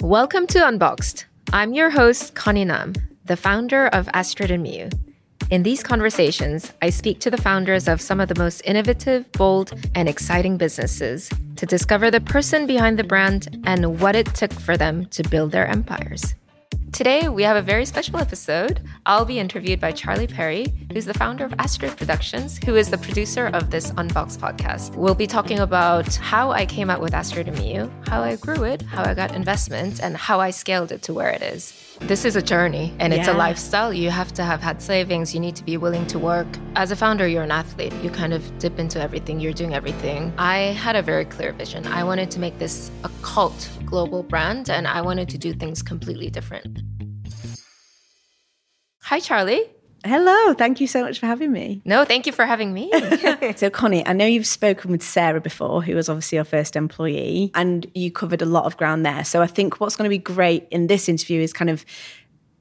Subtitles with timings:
[0.00, 1.26] Welcome to Unboxed.
[1.52, 2.94] I'm your host, Connie Nam,
[3.24, 4.92] the founder of Astrid and Miyu.
[5.50, 9.72] In these conversations, I speak to the founders of some of the most innovative, bold,
[9.96, 14.76] and exciting businesses to discover the person behind the brand and what it took for
[14.76, 16.36] them to build their empires.
[16.92, 18.82] Today, we have a very special episode.
[19.06, 22.98] I'll be interviewed by Charlie Perry, who's the founder of Astrid Productions, who is the
[22.98, 24.94] producer of this Unbox podcast.
[24.94, 28.64] We'll be talking about how I came out with Astrid and Miyu, how I grew
[28.64, 31.91] it, how I got investment, and how I scaled it to where it is.
[32.00, 33.92] This is a journey and it's a lifestyle.
[33.92, 36.46] You have to have had savings, you need to be willing to work.
[36.74, 37.92] As a founder, you're an athlete.
[38.02, 40.32] You kind of dip into everything, you're doing everything.
[40.38, 41.86] I had a very clear vision.
[41.86, 45.82] I wanted to make this a cult global brand and I wanted to do things
[45.82, 46.80] completely different.
[49.02, 49.70] Hi, Charlie.
[50.04, 51.80] Hello, thank you so much for having me.
[51.84, 52.90] No, thank you for having me.
[53.56, 57.50] So, Connie, I know you've spoken with Sarah before, who was obviously your first employee,
[57.54, 59.24] and you covered a lot of ground there.
[59.24, 61.84] So, I think what's going to be great in this interview is kind of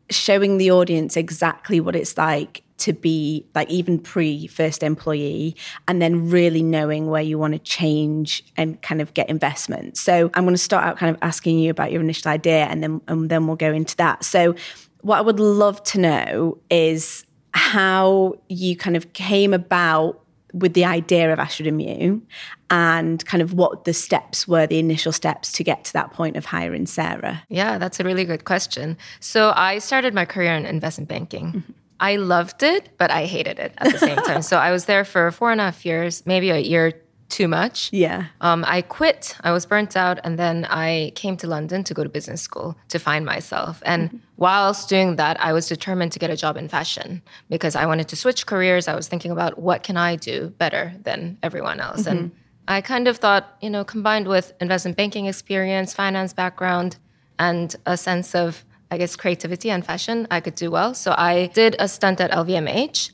[0.09, 5.55] showing the audience exactly what it's like to be like even pre first employee
[5.87, 9.97] and then really knowing where you want to change and kind of get investment.
[9.97, 12.83] So I'm going to start out kind of asking you about your initial idea and
[12.83, 14.25] then and then we'll go into that.
[14.25, 14.55] So
[15.01, 20.21] what I would love to know is how you kind of came about
[20.53, 22.21] with the idea of Astrid and Miyu
[22.69, 26.35] and kind of what the steps were, the initial steps to get to that point
[26.35, 27.43] of hiring Sarah.
[27.49, 28.97] Yeah, that's a really good question.
[29.19, 31.47] So I started my career in investment banking.
[31.47, 31.71] Mm-hmm.
[31.99, 34.41] I loved it, but I hated it at the same time.
[34.41, 36.93] So I was there for four and a half years, maybe a year
[37.31, 37.89] too much.
[37.91, 38.25] Yeah.
[38.41, 39.35] Um, I quit.
[39.41, 42.77] I was burnt out, and then I came to London to go to business school
[42.89, 43.81] to find myself.
[43.85, 47.85] And whilst doing that, I was determined to get a job in fashion because I
[47.85, 48.87] wanted to switch careers.
[48.87, 52.31] I was thinking about what can I do better than everyone else, and
[52.67, 56.97] I kind of thought, you know, combined with investment banking experience, finance background,
[57.39, 60.93] and a sense of, I guess, creativity and fashion, I could do well.
[60.93, 63.11] So I did a stunt at LVMH.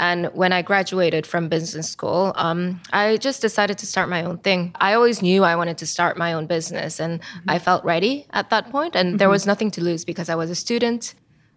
[0.00, 4.38] And when I graduated from business school, um, I just decided to start my own
[4.38, 4.74] thing.
[4.80, 8.48] I always knew I wanted to start my own business, and I felt ready at
[8.48, 11.14] that point, And there was nothing to lose because I was a student.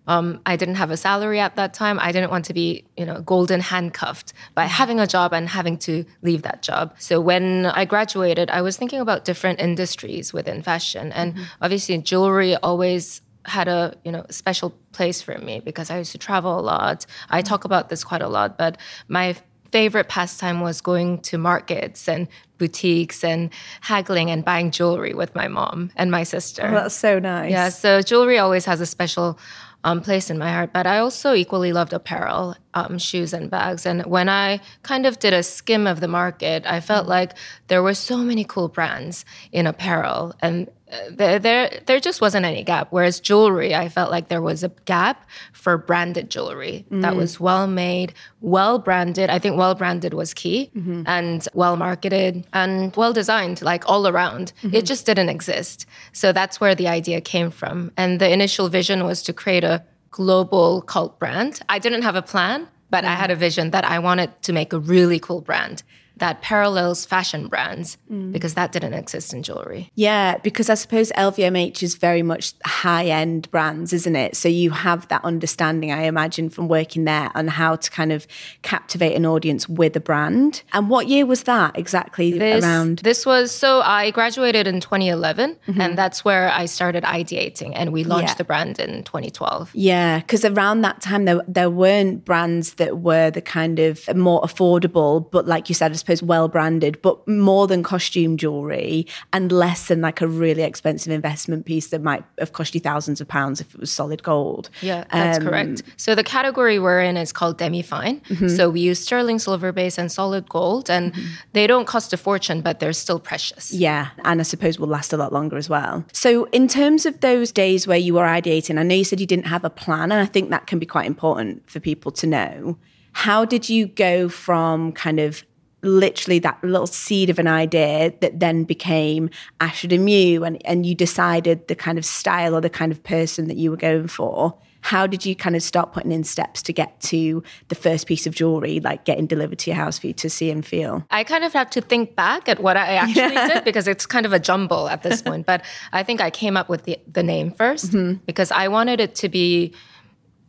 [0.08, 1.98] Um, I didn't have a salary at that time.
[2.02, 5.78] I didn't want to be, you know, golden handcuffed by having a job and having
[5.88, 6.94] to leave that job.
[7.00, 12.58] So when I graduated, I was thinking about different industries within fashion, and obviously jewelry
[12.58, 16.62] always had a you know special place for me because I used to travel a
[16.62, 17.06] lot.
[17.30, 18.78] I talk about this quite a lot, but
[19.08, 19.36] my
[19.72, 22.28] favorite pastime was going to markets and
[22.60, 23.50] boutiques and
[23.82, 26.70] haggling and buying jewelry with my mom and my sister.
[26.70, 27.52] That's so nice.
[27.52, 29.40] Yeah, so jewelry always has a special
[29.84, 33.86] um, place in my heart, but I also equally loved apparel, um, shoes and bags.
[33.86, 37.34] And when I kind of did a skim of the market, I felt like
[37.68, 42.46] there were so many cool brands in apparel, and uh, there, there there just wasn't
[42.46, 42.88] any gap.
[42.92, 47.66] Whereas jewelry, I felt like there was a gap for branded jewelry that was well
[47.68, 49.30] made, well branded.
[49.30, 50.70] I think well branded was key,
[51.08, 54.54] and well marketed and well designed, like all around.
[54.64, 55.86] It just didn't exist.
[56.12, 57.92] So that's where the idea came from.
[57.98, 59.84] And the initial vision was to create a
[60.14, 61.60] global cult brand.
[61.68, 63.40] I didn't have a plan, but I had a mm-hmm.
[63.40, 65.84] vision that I wanted to make a really cool brand
[66.18, 67.98] that parallels fashion brands
[68.32, 69.92] because that didn't exist in jewelry.
[69.96, 74.36] Yeah, because I suppose LVMH is very much high end brands, isn't it?
[74.36, 78.28] So you have that understanding, I imagine, from working there on how to kind of
[78.62, 80.62] captivate an audience with a brand.
[80.72, 83.00] And what year was that exactly This, around?
[83.00, 85.82] this was so I graduated in 2011 mm-hmm.
[85.82, 88.36] and that's where I started ideating and we launched Yeah.
[88.36, 89.72] the brand in 2012.
[89.74, 94.42] Yeah, because around that time there there weren't brands that were the kind of more
[94.42, 99.88] affordable, but like you said, suppose well branded, but more than costume jewelry and less
[99.88, 103.62] than like a really expensive investment piece that might have cost you thousands of pounds
[103.62, 104.70] if it was solid gold.
[104.82, 105.84] Yeah, that's Um, correct.
[105.98, 108.20] So the category we're in is called demi-fine.
[108.22, 108.50] Mm-hmm.
[108.50, 111.14] So we use sterling silver base and solid gold, and
[111.54, 113.74] they don't cost a fortune, but they're still precious.
[113.74, 116.04] Yeah, and I suppose will last a lot longer as well.
[116.12, 119.26] So, in terms of those days where you were ideating, I know you said you
[119.28, 122.28] didn't have a plan, and I think that can be quite important for people to
[122.28, 122.78] know.
[123.14, 125.44] How did you go from kind of
[125.84, 130.96] literally that little seed of an idea that then became and Miyu, and, and you
[130.96, 134.58] decided the kind of style or the kind of person that you were going for?
[134.82, 138.28] How did you kind of start putting in steps to get to the first piece
[138.28, 141.06] of jewelry, like getting delivered to your house for you to see and feel?
[141.10, 144.26] I kind of have to think back at what I actually did because it's kind
[144.26, 145.46] of a jumble at this point.
[145.46, 145.64] But
[145.94, 148.14] I think I came up with the, the name 1st mm-hmm.
[148.26, 149.74] because I wanted it to be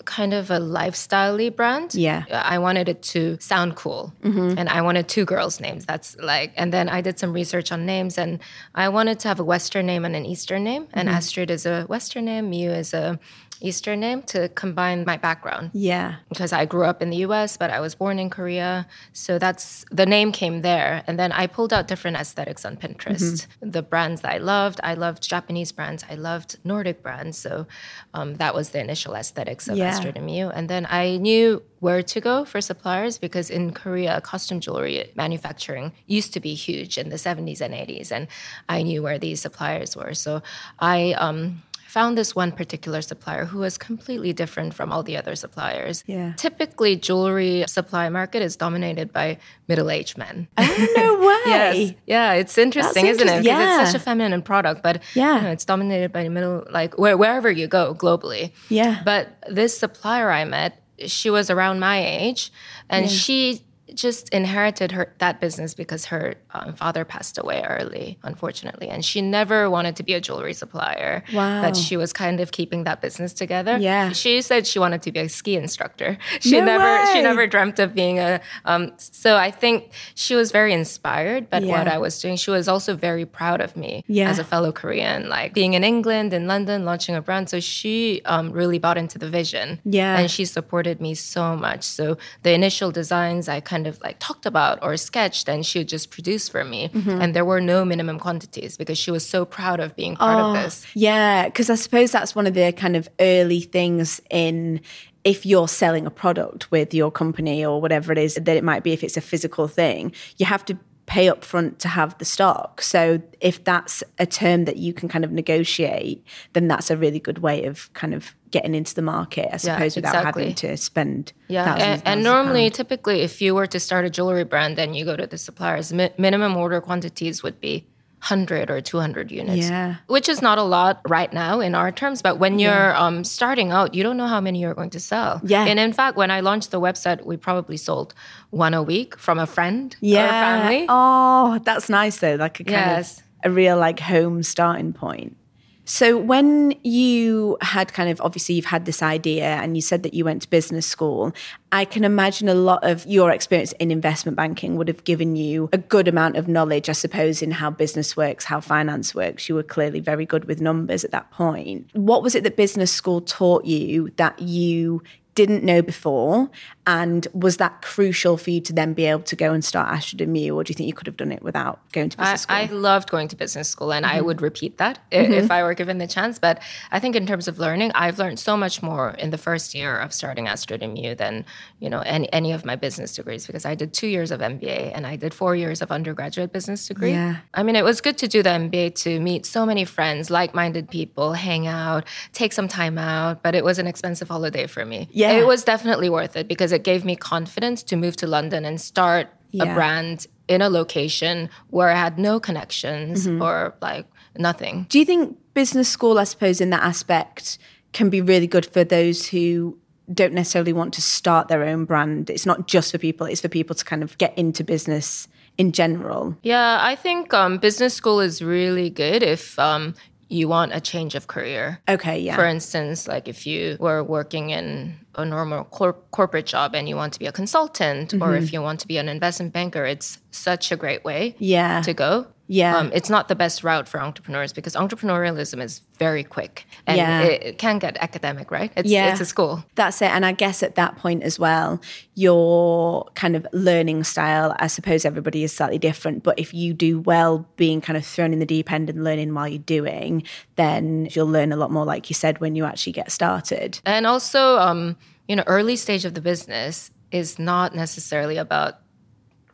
[0.04, 1.94] kind of a lifestyle brand.
[1.94, 2.24] Yeah.
[2.30, 4.12] I wanted it to sound cool.
[4.22, 4.58] Mm-hmm.
[4.58, 5.84] And I wanted two girls' names.
[5.84, 8.40] That's like, and then I did some research on names and
[8.74, 10.88] I wanted to have a Western name and an Eastern name.
[10.92, 11.16] And mm-hmm.
[11.16, 13.18] Astrid is a Western name, Miyu is a
[13.64, 16.16] Eastern name to combine my background Yeah.
[16.28, 18.86] because I grew up in the US, but I was born in Korea.
[19.12, 21.02] So that's the name came there.
[21.06, 23.46] And then I pulled out different aesthetics on Pinterest.
[23.60, 27.38] The brands that I loved, I loved Japanese brands, I loved Nordic brands.
[27.38, 27.66] So
[28.12, 29.88] um, that was the initial aesthetics of Yeah.
[29.88, 30.52] Astrid and Miyu.
[30.54, 35.92] And then I knew where to go for suppliers because in Korea, costume jewelry manufacturing
[36.06, 38.10] used to be huge in the 70s and 80s.
[38.12, 38.26] And
[38.68, 40.14] I knew where these suppliers were.
[40.14, 40.42] So
[40.78, 41.62] I, um,
[41.94, 46.02] found this one particular supplier who was completely different from all the other suppliers.
[46.08, 46.32] Yeah.
[46.36, 49.38] Typically, jewelry supply market is dominated by
[49.68, 50.48] middle-aged men.
[50.58, 51.42] Oh, No way.
[51.46, 51.94] Yes.
[52.04, 53.42] Yeah, it's interesting, isn't it?
[53.42, 53.82] Because yeah.
[53.82, 55.36] it's such a feminine product, but Yeah.
[55.36, 58.50] you know, it's dominated by the middle, like where, wherever you go globally.
[58.68, 59.00] Yeah.
[59.04, 62.50] But this supplier I met, she was around my age,
[62.90, 68.88] and she just inherited her that business because her um, father passed away early, unfortunately,
[68.88, 71.22] and she never wanted to be a jewelry supplier.
[71.34, 71.62] Wow.
[71.62, 73.76] But she was kind of keeping that business together.
[73.78, 74.10] Yeah.
[74.12, 76.16] She said she wanted to be a ski instructor.
[76.40, 80.50] She No never she never dreamt of being a um, so I think she was
[80.52, 82.36] very inspired by what I was doing.
[82.36, 84.30] She was also very proud of me Yeah.
[84.30, 87.48] as a fellow Korean, like being in England in London, launching a brand.
[87.50, 89.80] So she um, really bought into the vision.
[89.84, 90.18] Yeah.
[90.18, 91.82] And she supported me so much.
[91.84, 95.88] So the initial designs I kind of like talked about or sketched and she would
[95.88, 96.88] just produce for me.
[96.88, 97.20] Mm-hmm.
[97.20, 100.48] And there were no minimum quantities because she was so proud of being part Oh.
[100.56, 100.86] of this.
[100.94, 104.80] Yeah, because I suppose that's one of the kind of early things in
[105.24, 108.82] if you're selling a product with your company or whatever it is that it might
[108.82, 110.76] be if it's a physical thing, you have to
[111.14, 112.82] pay up front to have the stock.
[112.82, 117.20] So if that's a term that you can kind of negotiate, then that's a really
[117.20, 120.42] good way of kind of getting into the market, I suppose, without exactly.
[120.42, 124.04] having to spend Yeah, thousands and, and thousands normally, typically, if you were to start
[124.04, 125.92] a jewelry brand, then you go to the suppliers.
[125.92, 127.86] Mi- minimum order quantities would be
[128.24, 129.96] 100 or 200 units, Yeah.
[130.06, 132.22] which is not a lot right now in our terms.
[132.22, 135.42] But when you're um, starting out, you don't know how many you're going to sell.
[135.44, 135.66] Yeah.
[135.66, 138.14] And in fact, when I launched the website, we probably sold
[138.50, 140.24] one a week from a friend yeah.
[140.24, 140.86] or family.
[140.88, 142.36] Oh, that's nice though.
[142.36, 143.18] Like a kind Yes.
[143.44, 145.36] of a real like home starting point.
[145.84, 150.14] So when you had kind of obviously you've had this idea and you said that
[150.14, 151.32] you went to business school,
[151.72, 155.68] I can imagine a lot of your experience in investment banking would have given you
[155.72, 159.48] a good amount of knowledge, I suppose, in how business works, how finance works.
[159.48, 161.90] You were clearly very good with numbers at that point.
[161.92, 165.02] What was it that business school taught you that you
[165.34, 166.48] didn't know before?
[166.86, 170.20] And was that crucial for you to then be able to go and start Astrid
[170.20, 172.24] and Miyu, or do you think you could have done it without going to I,
[172.24, 172.56] business school?
[172.56, 174.16] I loved going to business school and Mm-hmm.
[174.16, 176.38] I would repeat that i- if I were given the chance.
[176.38, 176.60] But
[176.92, 179.96] I think in terms of learning, I've learned so much more in the first year
[179.98, 181.46] of starting Astrid and Miyu than,
[181.80, 184.92] you know, any, any of my business degrees because I did two years of MBA
[184.94, 187.12] and I did four years of undergraduate business degree.
[187.12, 187.36] Yeah.
[187.54, 190.90] I mean, it was good to do the MBA to meet so many friends, like-minded
[190.90, 192.04] people, hang out,
[192.34, 195.08] take some time out, but it was an expensive holiday for me.
[195.12, 195.32] Yeah.
[195.32, 198.80] It was definitely worth it because it gave me confidence to move to London and
[198.80, 199.64] start Yeah.
[199.64, 203.40] a brand in a location where I had no connections Mm-hmm.
[203.42, 204.06] or like
[204.36, 204.86] nothing.
[204.90, 207.58] Do you think business school, I suppose, in that aspect,
[207.92, 209.78] can be really good for those who
[210.12, 212.28] don't necessarily want to start their own brand?
[212.28, 215.70] It's not just for people, it's for people to kind of get into business in
[215.72, 216.36] general.
[216.42, 219.94] Yeah, I think um, business school is really good if um,
[220.28, 221.80] you want a change of career.
[221.88, 222.34] Okay, yeah.
[222.34, 226.96] For instance, like if you were working in a normal cor- corporate job and you
[226.96, 228.44] want to be a consultant, or Mm-hmm.
[228.44, 231.80] if you want to be an investment banker, it's such a great way Yeah.
[231.82, 232.26] to go.
[232.46, 232.76] Yeah.
[232.76, 237.22] Um, it's not the best route for entrepreneurs because entrepreneurialism is very quick and Yeah.
[237.22, 238.70] it, it can get academic, right?
[238.76, 239.10] It's, Yeah.
[239.12, 239.64] it's a school.
[239.76, 240.10] That's it.
[240.10, 241.80] And I guess at that point as well,
[242.14, 246.22] your kind of learning style, I suppose everybody is slightly different.
[246.22, 249.32] But if you do well being kind of thrown in the deep end and learning
[249.34, 250.22] while you're doing,
[250.56, 253.80] then you'll learn a lot more, like you said, when you actually get started.
[253.86, 254.96] And also, um,
[255.28, 258.78] you know, early stage of the business is not necessarily about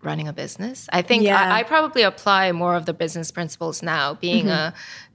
[0.02, 0.88] running a business.
[0.92, 1.40] I think Yeah.
[1.40, 4.50] I, I probably apply more of the business principles now, being mm-hmm.
[4.50, 4.74] a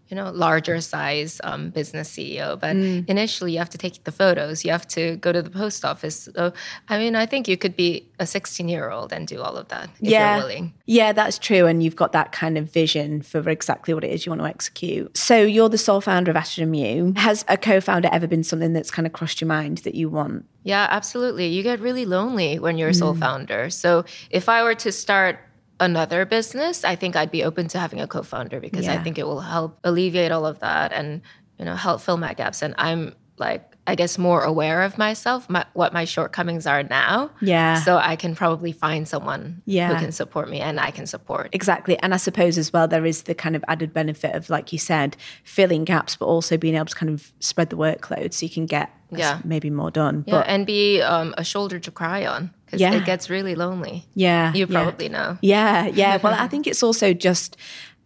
[0.10, 2.60] you know larger size um, business CEO.
[2.60, 4.64] But initially, you have to take the photos.
[4.64, 6.30] You have to go to the post office.
[6.36, 6.54] So,
[6.90, 9.68] I mean, I think you could be a 16 year old and do all of
[9.70, 10.36] that if yeah.
[10.36, 10.74] you're willing.
[10.86, 11.66] Yeah, that's true.
[11.66, 14.48] And you've got that kind of vision for exactly what it is you want to
[14.48, 15.18] execute.
[15.18, 17.18] So you're the sole founder of Miyu.
[17.18, 20.46] Has a co-founder ever been something that's kind of crossed your mind that you want?
[20.64, 21.48] Yeah, absolutely.
[21.48, 23.70] You get really lonely when you're a sole founder.
[23.70, 25.40] So if I were to start
[25.79, 29.25] another business, I think I'd be open to having a co-founder because I think it
[29.25, 31.22] will help alleviate all of that and
[31.60, 32.62] you know help fill my gaps.
[32.62, 37.30] And I'm like I guess more aware of myself, my, what my shortcomings are now.
[37.39, 37.75] Yeah.
[37.84, 39.89] So I can probably find someone Yeah.
[39.94, 41.50] who can support me and I can support.
[41.51, 41.96] Exactly.
[42.00, 44.80] And I suppose as well, there is the kind of added benefit of, like you
[44.80, 48.50] said, filling gaps, but also being able to kind of spread the workload so you
[48.51, 49.39] can get Yeah.
[49.44, 50.24] maybe more done.
[50.25, 52.96] Yeah, But and be um, a shoulder to cry on because Yeah.
[52.96, 54.08] it gets really lonely.
[54.15, 54.51] yeah.
[54.54, 54.82] You yeah.
[54.84, 55.38] probably know.
[55.44, 56.18] Yeah, yeah.
[56.24, 57.56] Well, I think it's also just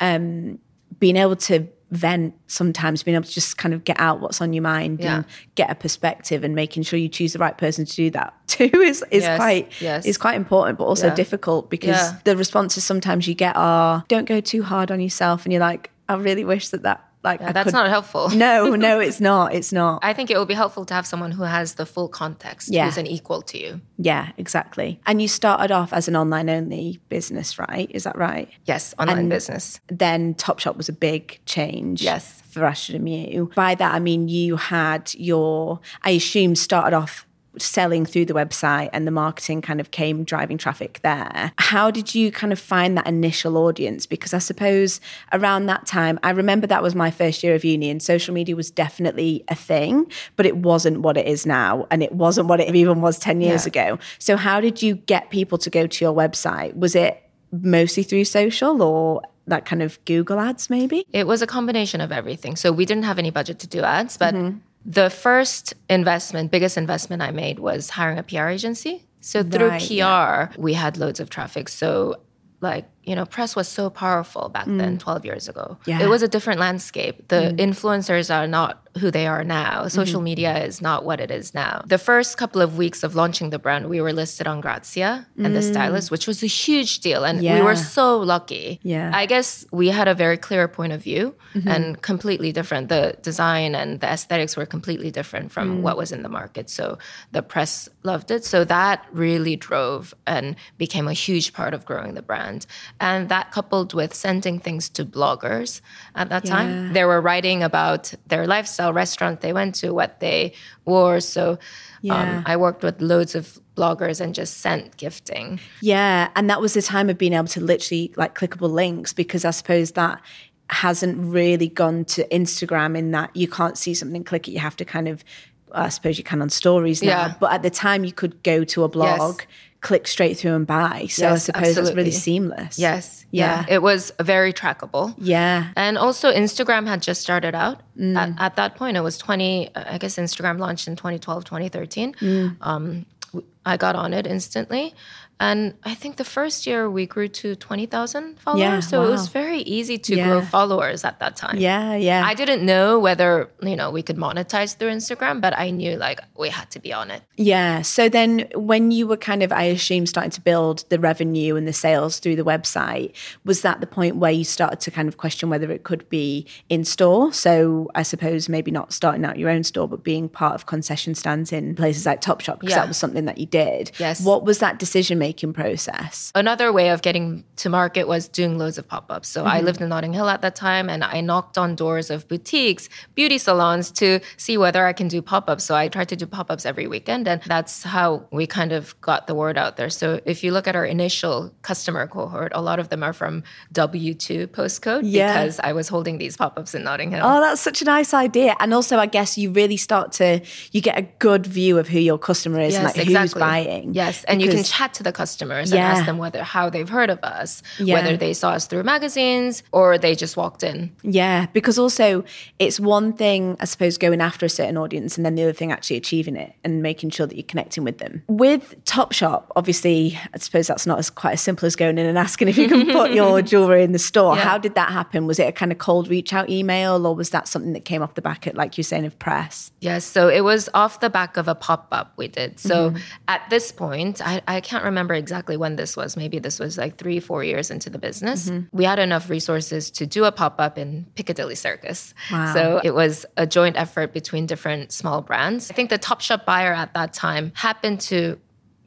[0.01, 0.59] um,
[0.99, 4.53] being able to vent sometimes, being able to just kind of get out what's on
[4.53, 5.15] your mind Yeah.
[5.17, 8.33] and get a perspective, and making sure you choose the right person to do that
[8.47, 10.05] too is is Yes, quite yes.
[10.05, 11.15] is quite important, but also Yeah.
[11.15, 12.17] difficult because Yeah.
[12.25, 15.89] the responses sometimes you get are don't go too hard on yourself, and you're like,
[16.07, 18.29] I really wish that that like I That's not helpful.
[18.33, 19.53] No, no, it's not.
[19.53, 19.99] It's not.
[20.03, 22.85] I think it will be helpful to have someone who has the full context, Yeah.
[22.85, 23.81] who's an equal to you.
[23.97, 24.99] Yeah, exactly.
[25.05, 27.89] And you started off as an online only business, right?
[27.93, 28.49] Is that right?
[28.65, 29.79] Yes, online And- business.
[29.87, 32.01] then Topshop was a big change.
[32.01, 32.41] Yes.
[32.49, 33.53] For Astrid and Miyu.
[33.53, 37.27] By that, I mean you had your, I assume, started off
[37.57, 41.51] selling through the website and the marketing kind of came driving traffic there.
[41.57, 44.05] How did you kind of find that initial audience?
[44.05, 45.01] Because I suppose
[45.33, 48.55] around that time, I remember that was my first year of uni and social media
[48.55, 51.87] was definitely a thing, but it wasn't what it is now.
[51.89, 53.69] And it wasn't what it even was 10 years Yeah.
[53.69, 53.99] ago.
[54.19, 56.75] So, how did you get people to go to your website?
[56.77, 61.03] Was it mostly through social or that kind of Google ads, maybe?
[61.11, 62.55] It was a combination of everything.
[62.55, 64.57] So we didn't have any budget to do ads, but Mm-hmm.
[64.85, 69.05] The first investment, biggest investment I made was hiring a PR agency.
[69.21, 71.67] So through Right, PR, we had loads of traffic.
[71.69, 72.21] So
[72.61, 75.77] like, you know, press was so powerful back then, 12 years ago.
[75.81, 75.87] Mm.
[75.87, 75.99] Yeah.
[75.99, 76.03] Mm.
[76.03, 77.29] It was a different landscape.
[77.29, 79.87] The influencers are not who they are now.
[79.87, 80.23] Social Mm-hmm.
[80.31, 81.81] media is not what it is now.
[81.95, 85.11] The first couple of weeks of launching the brand, we were listed on Grazia
[85.43, 87.21] and the stylist, which was a huge deal.
[87.29, 87.63] And we Mm.
[87.69, 88.79] Were so lucky.
[88.83, 89.05] Yeah.
[89.07, 89.15] Mm-hmm.
[89.21, 91.35] I guess we had a very clear point of view
[91.73, 92.83] and completely different.
[92.89, 95.81] The design and the aesthetics were completely different from Mm.
[95.85, 96.69] what was in the market.
[96.69, 96.97] So
[97.31, 98.41] the press loved it.
[98.53, 100.45] So that really drove and
[100.77, 102.65] became a huge part of growing the brand.
[102.99, 105.81] And that coupled with sending things to bloggers
[106.15, 106.55] at that Yeah.
[106.55, 110.53] time, they were writing about their lifestyle, restaurant they went to, what they
[110.85, 111.19] wore.
[111.19, 111.57] So
[112.01, 112.37] Yeah.
[112.37, 115.59] um, I worked with loads of bloggers and just sent gifting.
[115.81, 116.29] Yeah.
[116.35, 119.51] And that was the time of being able to literally like clickable links because I
[119.51, 120.21] suppose that
[120.69, 124.51] hasn't really gone to Instagram in that you can't see something, click it.
[124.51, 125.23] You have to kind of,
[125.71, 127.09] I suppose you can on stories now.
[127.09, 127.33] Yeah.
[127.39, 129.41] But at the time, you could go to a blog,
[129.81, 131.07] click straight through and buy.
[131.09, 132.77] So I Yes, suppose it's really seamless.
[132.77, 133.25] Yes.
[133.31, 133.65] Yeah.
[133.67, 133.75] Yeah.
[133.75, 135.13] It was very trackable.
[135.17, 135.69] Yeah.
[135.75, 137.81] And also, Instagram had just started out.
[137.97, 138.17] Mm.
[138.17, 142.13] At, at that point, it was 20, uh, I guess Instagram launched in 2012, 2013.
[142.15, 142.57] Mm.
[142.61, 144.93] Um, w- I got on it instantly.
[145.41, 148.61] And I think the first year we grew to 20,000 followers.
[148.61, 151.55] Yeah, so it was very easy to grow followers at that time.
[151.57, 151.95] Yeah.
[151.95, 152.23] Yeah.
[152.25, 156.19] I didn't know whether, you know, we could monetize through Instagram, but I knew like
[156.37, 157.21] we had to be on it.
[157.37, 157.83] Yeah.
[157.83, 161.65] So then when you were kind of, I assume, starting to build the revenue and
[161.65, 163.13] the sales through the website,
[163.45, 166.47] was that the point where you started to kind of question whether it could be
[166.67, 167.31] in store?
[167.31, 171.15] So I suppose maybe not starting out your own store, but being part of concession
[171.15, 172.79] stands in places like Topshop, because Yeah.
[172.81, 173.91] that was something that you did.
[173.99, 174.19] Yes.
[174.21, 176.31] What was that decision making process?
[176.35, 179.27] Another way of getting to market was doing loads of pop ups.
[179.27, 179.65] So I mm-hmm.
[179.65, 183.37] lived in Notting Hill at that time and I knocked on doors of boutiques, beauty
[183.37, 185.63] salons to see whether I can do pop ups.
[185.63, 188.99] So I tried to do pop ups every weekend and that's how we kind of
[189.01, 189.89] got the word out there.
[189.89, 193.43] So if you look at our initial customer cohort, a lot of them are from
[193.73, 195.33] W2 postcode Yeah.
[195.33, 197.21] because I was holding these pop ups in Notting Hill.
[197.23, 198.55] Oh, that's such a nice idea.
[198.59, 201.99] And also, I guess you really start to, you get a good view of who
[201.99, 203.93] your customer is and like who's buying.
[203.93, 207.09] Yes, and you can chat to the customers and ask them whether how they've heard
[207.09, 207.95] of us, Yeah.
[207.95, 210.77] whether they saw us through magazines or they just walked in.
[211.03, 212.23] Yeah, because also
[212.57, 215.71] it's one thing, I suppose, going after a certain audience, and then the other thing
[215.71, 218.23] actually achieving it and making sure that you're connecting with them.
[218.27, 222.17] With Topshop, obviously, I suppose that's not as quite as simple as going in and
[222.17, 224.35] asking if you can put your jewelry in the store.
[224.35, 224.43] Yeah.
[224.43, 225.27] How did that happen?
[225.27, 228.01] Was it a kind of cold reach out email, or was that something that came
[228.01, 229.71] off the back at, like you're saying, of press?
[229.81, 232.59] Yes, so it was off the back of a pop up we did.
[232.59, 232.97] So Mm-hmm.
[233.27, 236.17] at this point, I, I can't remember exactly when this was.
[236.17, 238.49] Maybe this was like three, four years into the business.
[238.49, 238.75] Mm-hmm.
[238.75, 242.13] We had enough resources to do a pop up in Piccadilly Circus.
[242.31, 242.53] Wow.
[242.53, 245.71] So it was a joint effort between different small brands.
[245.71, 248.39] I think the Topshop buyer at that time happened to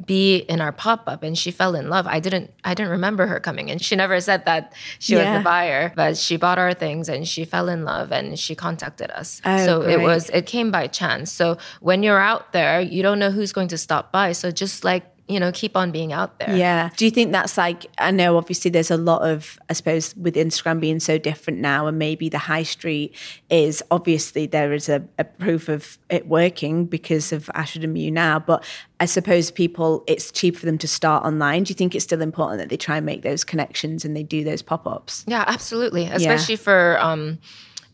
[0.07, 2.07] be in our pop-up and she fell in love.
[2.07, 3.79] I didn't I didn't remember her coming in.
[3.79, 7.45] She never said that she was the buyer, but she bought our things and she
[7.45, 9.41] fell in love and she contacted us.
[9.45, 11.31] Oh, so it was it came by chance.
[11.31, 14.33] So when you're out there, you don't know who's going to stop by.
[14.33, 16.55] So just like you know, keep on being out there.
[16.57, 16.91] Yeah.
[16.97, 20.35] Do you think that's like, I know obviously there's a lot of, I suppose, with
[20.35, 23.15] Instagram being so different now, and maybe the high street
[23.49, 28.13] is obviously there is a, a proof of it working because of Astrid and Miyu
[28.13, 28.41] now.
[28.41, 28.65] But
[29.01, 31.63] I suppose people, it's cheap for them to start online.
[31.63, 34.25] Do you think it's still important that they try and make those connections and they
[34.25, 35.25] do those pop ups?
[35.27, 36.05] Yeah, absolutely.
[36.05, 36.61] Especially yeah.
[36.61, 37.39] for, um,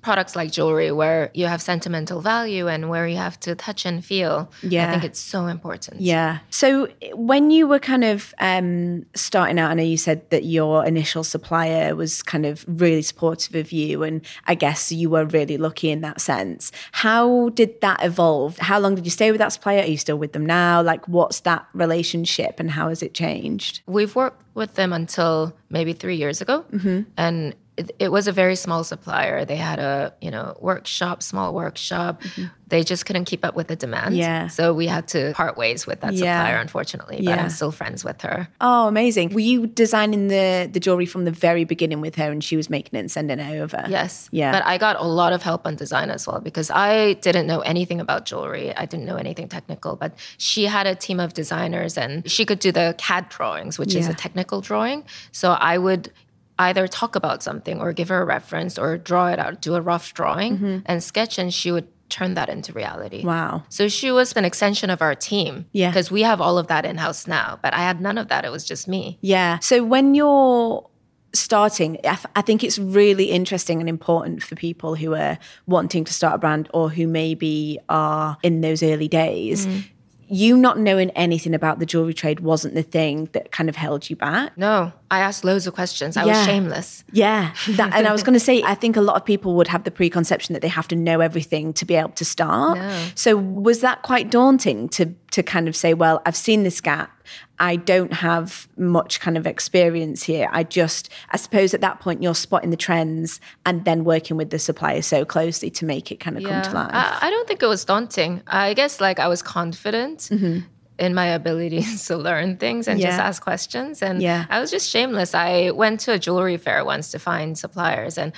[0.08, 4.02] products like jewelry where you have sentimental value and where you have to touch and
[4.02, 4.50] feel.
[4.62, 4.88] Yeah.
[4.88, 6.00] I think it's so important.
[6.00, 6.38] Yeah.
[6.48, 10.86] So when you were kind of um, starting out, I know you said that your
[10.86, 14.02] initial supplier was kind of really supportive of you.
[14.02, 16.72] And I guess you were really lucky in that sense.
[16.92, 18.56] How did that evolve?
[18.56, 19.82] How long did you stay with that supplier?
[19.82, 20.80] Are you still with them now?
[20.80, 23.82] Like, what's that relationship and how has it changed?
[23.84, 26.64] We've worked with them until maybe three years ago.
[26.72, 27.02] Mm-hmm.
[27.18, 29.44] And it, it, was a very small supplier.
[29.44, 32.22] They had a you know workshop, small workshop.
[32.22, 32.46] Mm-hmm.
[32.66, 34.14] They just couldn't keep up with the demand.
[34.14, 34.48] Yeah.
[34.48, 36.38] So we had to part ways with that yeah.
[36.38, 37.16] supplier, unfortunately.
[37.16, 37.42] But yeah.
[37.42, 38.48] I'm still friends with her.
[38.60, 39.32] Oh, amazing!
[39.32, 42.68] Were you designing the the jewelry from the very beginning with her, and she was
[42.68, 43.84] making it and sending it over?
[43.88, 44.28] Yes.
[44.32, 44.52] Yeah.
[44.52, 47.60] But I got a lot of help on design as well because I didn't know
[47.60, 48.76] anything about jewelry.
[48.76, 52.58] I didn't know anything technical, but she had a team of designers, and she could
[52.58, 54.00] do the CAD drawings, which yeah.
[54.00, 55.04] is a technical drawing.
[55.32, 56.12] So I would
[56.58, 59.80] either talk about something or give her a reference or draw it out, do a
[59.80, 60.78] rough drawing mm-hmm.
[60.86, 63.24] and sketch, and she would turn that into reality.
[63.24, 63.64] Wow.
[63.68, 65.66] So she was an extension of our team.
[65.72, 65.90] Yeah.
[65.90, 68.44] Because we have all of that in house now, but I had none of that.
[68.44, 69.18] It was just me.
[69.20, 69.58] Yeah.
[69.60, 70.88] So when you're
[71.34, 76.12] starting, I, I think it's really interesting and important for people who are wanting to
[76.12, 79.66] start a brand or who maybe are in those early days.
[79.66, 79.84] Mm
[80.28, 84.08] you not knowing anything about the jewelry trade wasn't the thing that kind of held
[84.08, 84.56] you back.
[84.56, 86.16] No, I asked loads of questions.
[86.16, 86.38] I yeah.
[86.38, 87.04] was shameless.
[87.12, 87.54] Yeah.
[87.70, 89.84] That, and I was going to say, I think a lot of people would have
[89.84, 92.78] the preconception that they have to know everything to be able to start.
[92.78, 93.06] No.
[93.14, 95.06] So was that quite daunting to
[95.38, 97.22] to kind of say, well, I've seen this gap.
[97.60, 100.48] I don't have much kind of experience here.
[100.50, 104.50] I just, I suppose at that point, you're spotting the trends and then working with
[104.50, 106.62] the supplier so closely to make it kind of yeah.
[106.62, 106.90] come to life.
[106.92, 108.42] I, I, don't think it was daunting.
[108.48, 110.18] I guess like I was confident.
[110.18, 110.66] Mm-hmm.
[110.98, 113.10] In my ability to learn things and yeah.
[113.10, 114.02] just ask questions.
[114.02, 114.46] And yeah.
[114.50, 115.32] I was just shameless.
[115.32, 118.32] I went to a jewelry fair once to find suppliers and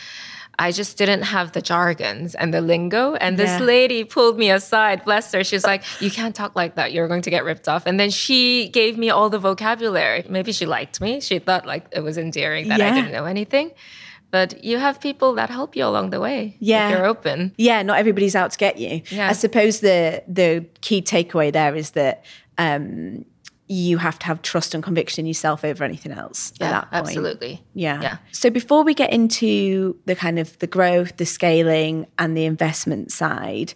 [0.61, 3.15] I just didn't have the jargons and the lingo.
[3.15, 3.65] And this yeah.
[3.65, 5.43] lady pulled me aside, bless her.
[5.43, 6.93] She was like, You can't talk like that.
[6.93, 7.87] You're going to get ripped off.
[7.87, 10.23] And then she gave me all the vocabulary.
[10.29, 11.23] Maybe she liked me.
[11.23, 12.91] She thought like it was endearing that yeah.
[12.91, 13.73] I didn't know anything.
[14.31, 16.57] But you have people that help you along the way.
[16.61, 16.91] Yeah.
[16.91, 17.55] you're open.
[17.57, 19.01] Yeah, not everybody's out to get you.
[19.11, 19.31] Yeah.
[19.31, 22.23] I suppose the the key takeaway there is that
[22.59, 23.25] um,
[23.71, 26.91] you have to have trust and conviction in yourself over anything else yeah, at that
[26.91, 27.07] point.
[27.07, 27.65] Absolutely.
[27.73, 28.03] Yeah.
[28.03, 28.17] yeah.
[28.33, 33.13] So before we get into the kind of the growth, the scaling and the investment
[33.13, 33.73] side,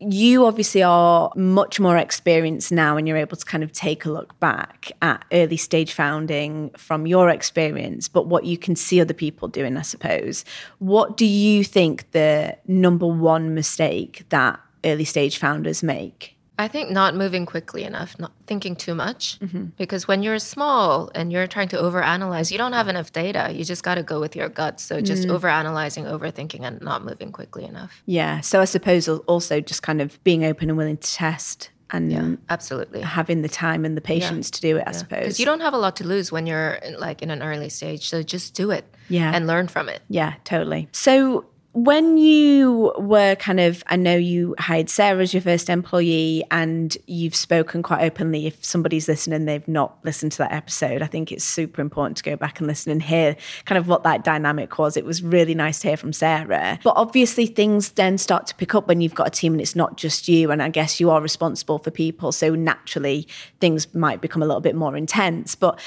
[0.00, 4.10] you obviously are much more experienced now and you're able to kind of take a
[4.10, 9.14] look back at early stage founding from your experience, but what you can see other
[9.14, 10.44] people doing, I suppose.
[10.80, 16.33] What do you think the number one mistake that early stage founders make?
[16.56, 19.40] I think not moving quickly enough, not thinking too much.
[19.40, 19.66] Mm-hmm.
[19.76, 23.50] Because when you're small and you're trying to overanalyze, you don't have enough data.
[23.52, 24.78] You just got to go with your gut.
[24.80, 25.36] So just mm.
[25.36, 28.02] overanalyzing, overthinking, and not moving quickly enough.
[28.06, 28.40] Yeah.
[28.40, 32.34] So I suppose also just kind of being open and willing to test and yeah,
[32.48, 34.54] absolutely having the time and the patience yeah.
[34.54, 34.84] to do it.
[34.86, 34.92] I yeah.
[34.92, 37.68] suppose because you don't have a lot to lose when you're like in an early
[37.68, 38.08] stage.
[38.08, 38.84] So just do it.
[39.08, 39.32] Yeah.
[39.34, 40.02] And learn from it.
[40.08, 40.34] Yeah.
[40.44, 40.88] Totally.
[40.92, 46.44] So when you were kind of, I know you hired Sarah as your first employee
[46.52, 48.46] and you've spoken quite openly.
[48.46, 52.22] If somebody's listening, they've not listened to that episode, I think it's super important to
[52.22, 54.96] go back and listen and hear kind of what that dynamic was.
[54.96, 56.78] It was really nice to hear from Sarah.
[56.84, 59.74] But obviously, things then start to pick up when you've got a team and it's
[59.74, 60.52] not just you.
[60.52, 62.30] And I guess you are responsible for people.
[62.30, 63.26] So naturally,
[63.58, 65.56] things might become a little bit more intense.
[65.56, 65.80] But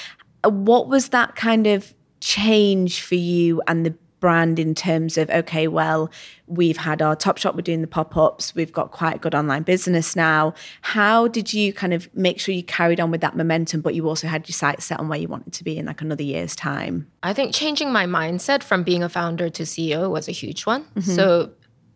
[0.44, 5.68] what was that kind of change for you and the brand in terms of okay
[5.68, 6.10] well
[6.48, 9.64] we've had our top shop we're doing the pop-ups we've got quite a good online
[9.64, 10.54] business now.
[10.82, 14.08] How did you kind of make sure you carried on with that momentum but you
[14.08, 16.56] also had your sights set on where you wanted to be in like another year's
[16.56, 17.08] time?
[17.24, 20.84] I think changing my mindset from being a founder to ceo was a huge one.
[20.96, 21.12] Mm-hmm.
[21.12, 21.52] so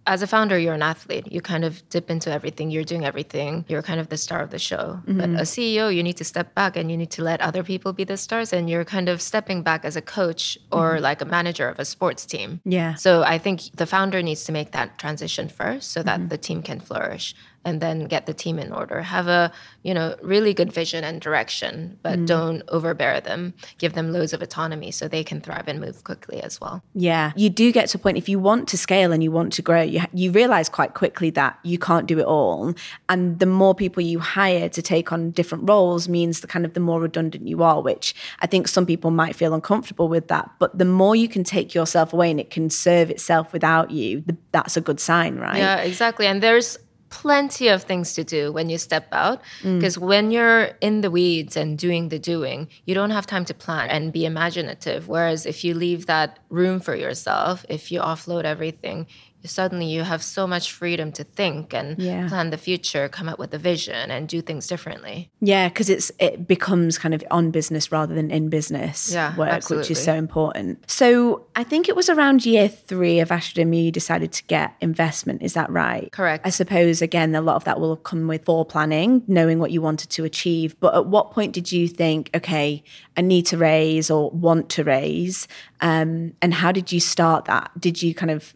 [0.08, 1.32] as a founder, you're an athlete.
[1.32, 2.72] You kind of dip into everything.
[2.72, 3.66] You're doing everything.
[3.68, 5.00] You're kind of the star of the show.
[5.06, 5.18] Mm-hmm.
[5.18, 7.94] But a CEO, you need to step back and you need to let other people
[7.94, 8.52] be the stars.
[8.52, 11.04] And you're kind of stepping back as a coach or mm-hmm.
[11.04, 12.62] like a manager of a sports team.
[12.66, 12.96] Yeah.
[12.96, 16.30] So I think the founder needs to make that transition first so that mm-hmm.
[16.30, 17.36] the team can flourish.
[17.64, 19.02] And then get the team in order.
[19.02, 19.52] Have a,
[19.84, 22.28] you know, really good vision and direction, but mm.
[22.28, 23.54] don't overbear them.
[23.78, 26.84] Give them loads of autonomy so they can thrive and move quickly as well.
[26.94, 27.32] Yeah.
[27.36, 29.62] You do get to a point if you want to scale and you want to
[29.62, 32.74] grow, you you realize quite quickly that you can't do it all.
[33.10, 36.74] And the more people you hire to take on different roles means the kind of
[36.74, 40.50] the more redundant you are, which I think some people might feel uncomfortable with that.
[40.60, 44.24] But the more you can take yourself away and it can serve itself without you,
[44.52, 45.58] that's a good sign, right?
[45.58, 46.28] Yeah, exactly.
[46.28, 46.78] And there's
[47.12, 50.02] plenty of things to do when you step out because mm.
[50.02, 53.90] when you're in the weeds and doing the doing you don't have time to plan
[53.90, 59.06] and be imaginative whereas if you leave that room for yourself if you offload everything
[59.44, 62.28] suddenly you have so much freedom to think and yeah.
[62.28, 65.30] plan the future come up with a vision and do things differently.
[65.40, 69.50] Yeah because it's it becomes kind of on business rather than in business yeah, work
[69.50, 69.82] absolutely.
[69.82, 70.90] which is so important.
[70.90, 74.76] So i think it was around year three of Astrid and Miyu decided to get
[74.82, 76.12] investment is that right?
[76.12, 76.46] Correct.
[76.46, 79.82] I suppose again a lot of that will come with fore planning knowing what you
[79.82, 82.84] wanted to achieve but at what point did you think okay
[83.18, 85.48] i need to raise or want to raise
[85.82, 87.72] um, and how did you start that?
[87.80, 88.54] Did you kind of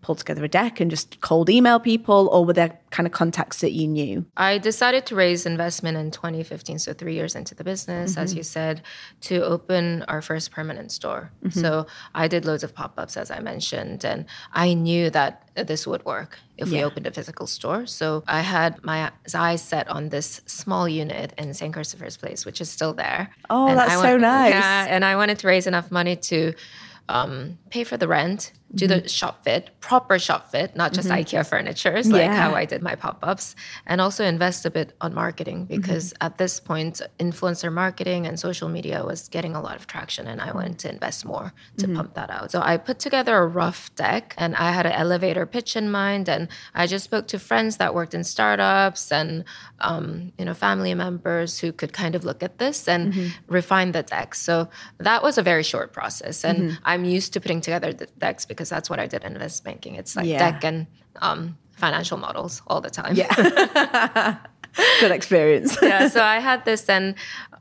[0.00, 3.60] pull together a deck and just cold email people, or were there kind of contacts
[3.60, 4.24] that you knew?
[4.36, 8.20] I decided to raise investment in 2015, so three years into the business, mm-hmm.
[8.20, 8.82] as you said,
[9.22, 11.32] to open our first permanent store.
[11.44, 11.60] Mm-hmm.
[11.60, 15.86] So I did loads of pop ups, as I mentioned, and I knew that this
[15.86, 16.78] would work if yeah.
[16.78, 17.86] we opened a physical store.
[17.86, 21.72] So I had my eyes set on this small unit in St.
[21.72, 23.30] Christopher's Place, which is still there.
[23.50, 24.52] Oh, and that's so nice.
[24.52, 26.54] Yeah, and I wanted to raise enough money to
[27.08, 29.00] um, pay for the rent, do mm-hmm.
[29.00, 31.18] the shop fit, proper shop fit, not just mm-hmm.
[31.18, 32.34] IKEA furniture, like yeah.
[32.34, 36.26] how I did my pop ups, and also invest a bit on marketing because mm-hmm.
[36.26, 40.40] at this point, influencer marketing and social media was getting a lot of traction, and
[40.40, 41.96] I wanted to invest more to mm-hmm.
[41.96, 42.50] pump that out.
[42.50, 46.28] So I put together a rough deck, and I had an elevator pitch in mind,
[46.28, 49.44] and I just spoke to friends that worked in startups and
[49.80, 53.28] um, you know family members who could kind of look at this and mm-hmm.
[53.52, 54.34] refine the deck.
[54.34, 56.76] So that was a very short process, and mm-hmm.
[56.84, 59.94] I'm used to putting together the decks because that's what I did in investment banking.
[59.94, 60.50] It's like yeah.
[60.50, 60.88] deck and
[61.22, 63.14] um, financial models all the time.
[63.14, 64.38] Yeah.
[65.00, 65.78] Good experience.
[65.82, 66.08] yeah.
[66.08, 67.14] So I had this, and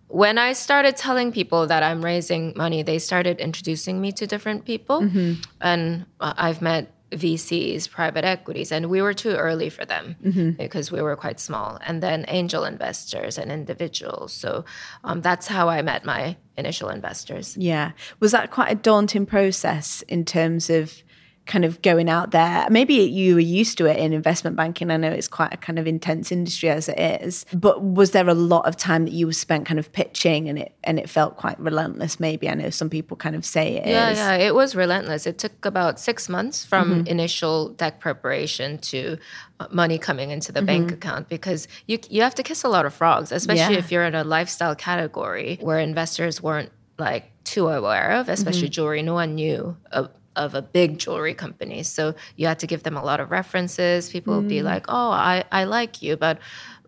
[0.08, 4.66] when I started telling people that I'm raising money, they started introducing me to different
[4.66, 5.02] people.
[5.02, 5.42] Mm-hmm.
[5.62, 10.52] And uh, I've met VCs, private equities, and we were too early for them mm-hmm.
[10.52, 11.80] because we were quite small.
[11.86, 14.34] And then angel investors and individuals.
[14.34, 14.66] So
[15.04, 17.56] um, that's how I met my initial investors.
[17.58, 17.92] Yeah.
[18.20, 21.02] Was that quite a daunting process in terms of
[21.48, 22.68] kind of going out there.
[22.70, 24.92] Maybe you were used to it in investment banking.
[24.92, 27.46] I know it's quite a kind of intense industry as it is.
[27.54, 30.60] But was there a lot of time that you were spent kind of pitching and
[30.60, 32.20] it and it felt quite relentless?
[32.20, 34.18] Maybe I know some people kind of say it yeah, is.
[34.18, 35.26] Yeah, it was relentless.
[35.26, 37.08] It took about six months from mm-hmm.
[37.08, 39.18] initial deck preparation to
[39.60, 40.88] uh, money coming into the mm-hmm.
[40.88, 43.80] bank account because you you have to kiss a lot of frogs, especially yeah.
[43.80, 48.72] if you're in a lifestyle category where investors weren't like too aware of, especially mm-hmm.
[48.72, 49.02] jewelry.
[49.02, 50.08] No one knew uh,
[50.38, 51.84] of a big jewelry company.
[51.84, 54.10] So you had to give them a lot of references.
[54.10, 54.38] People mm.
[54.38, 54.64] would be mm.
[54.64, 56.40] like, "Oh, I I like you, but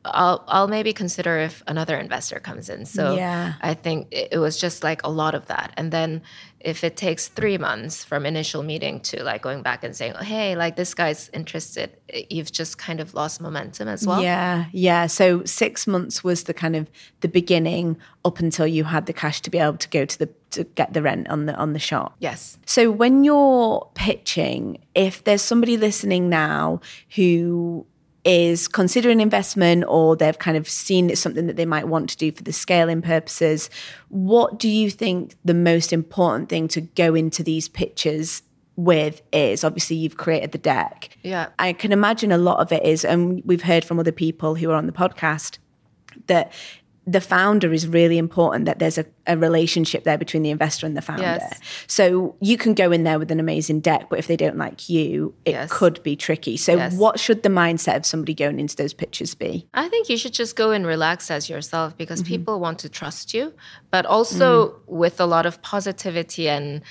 [0.06, 3.54] I'll I'll maybe consider if another investor comes in." So yeah.
[3.62, 5.74] I think it, it was just like a lot of that.
[5.76, 6.22] And then
[6.60, 10.24] if it takes three months from initial meeting to like going back and saying, oh,
[10.24, 11.96] hey, like this guy's interested,
[12.30, 14.22] you've just kind of lost momentum as well.
[14.22, 15.08] Yeah, yeah.
[15.08, 16.90] So six months was the kind of
[17.22, 20.30] the beginning up until you had the cash to be able to go to the
[20.52, 22.16] to get the rent on the on the shop.
[22.20, 22.58] Yes.
[22.66, 26.82] So when you're pitching, if there's somebody listening now
[27.16, 27.86] who
[28.30, 32.16] is considering investment or they've kind of seen it's something that they might want to
[32.16, 33.72] do for the scaling purposes,
[34.10, 38.44] what do you think the most important thing to go into these pitches
[38.76, 41.18] with is obviously you've created the deck.
[41.24, 41.48] Yeah.
[41.58, 44.70] I can imagine a lot of it is, and we've heard from other people who
[44.70, 45.58] are on the podcast
[46.28, 46.54] that
[47.12, 50.96] the founder is really important that there's a, a, relationship there between the investor and
[50.96, 51.24] the founder.
[51.24, 51.60] Yes.
[51.88, 54.90] So you can go in there with an amazing deck, but if they don't like
[54.90, 55.72] you, it yes.
[55.72, 56.56] could be tricky.
[56.56, 56.94] So yes.
[56.94, 59.68] what should the mindset of somebody going into those pitches be?
[59.74, 62.28] I think you should just go and relax as yourself because mm-hmm.
[62.28, 63.54] people want to trust you,
[63.90, 64.76] but also mm.
[64.86, 66.82] with a lot of positivity and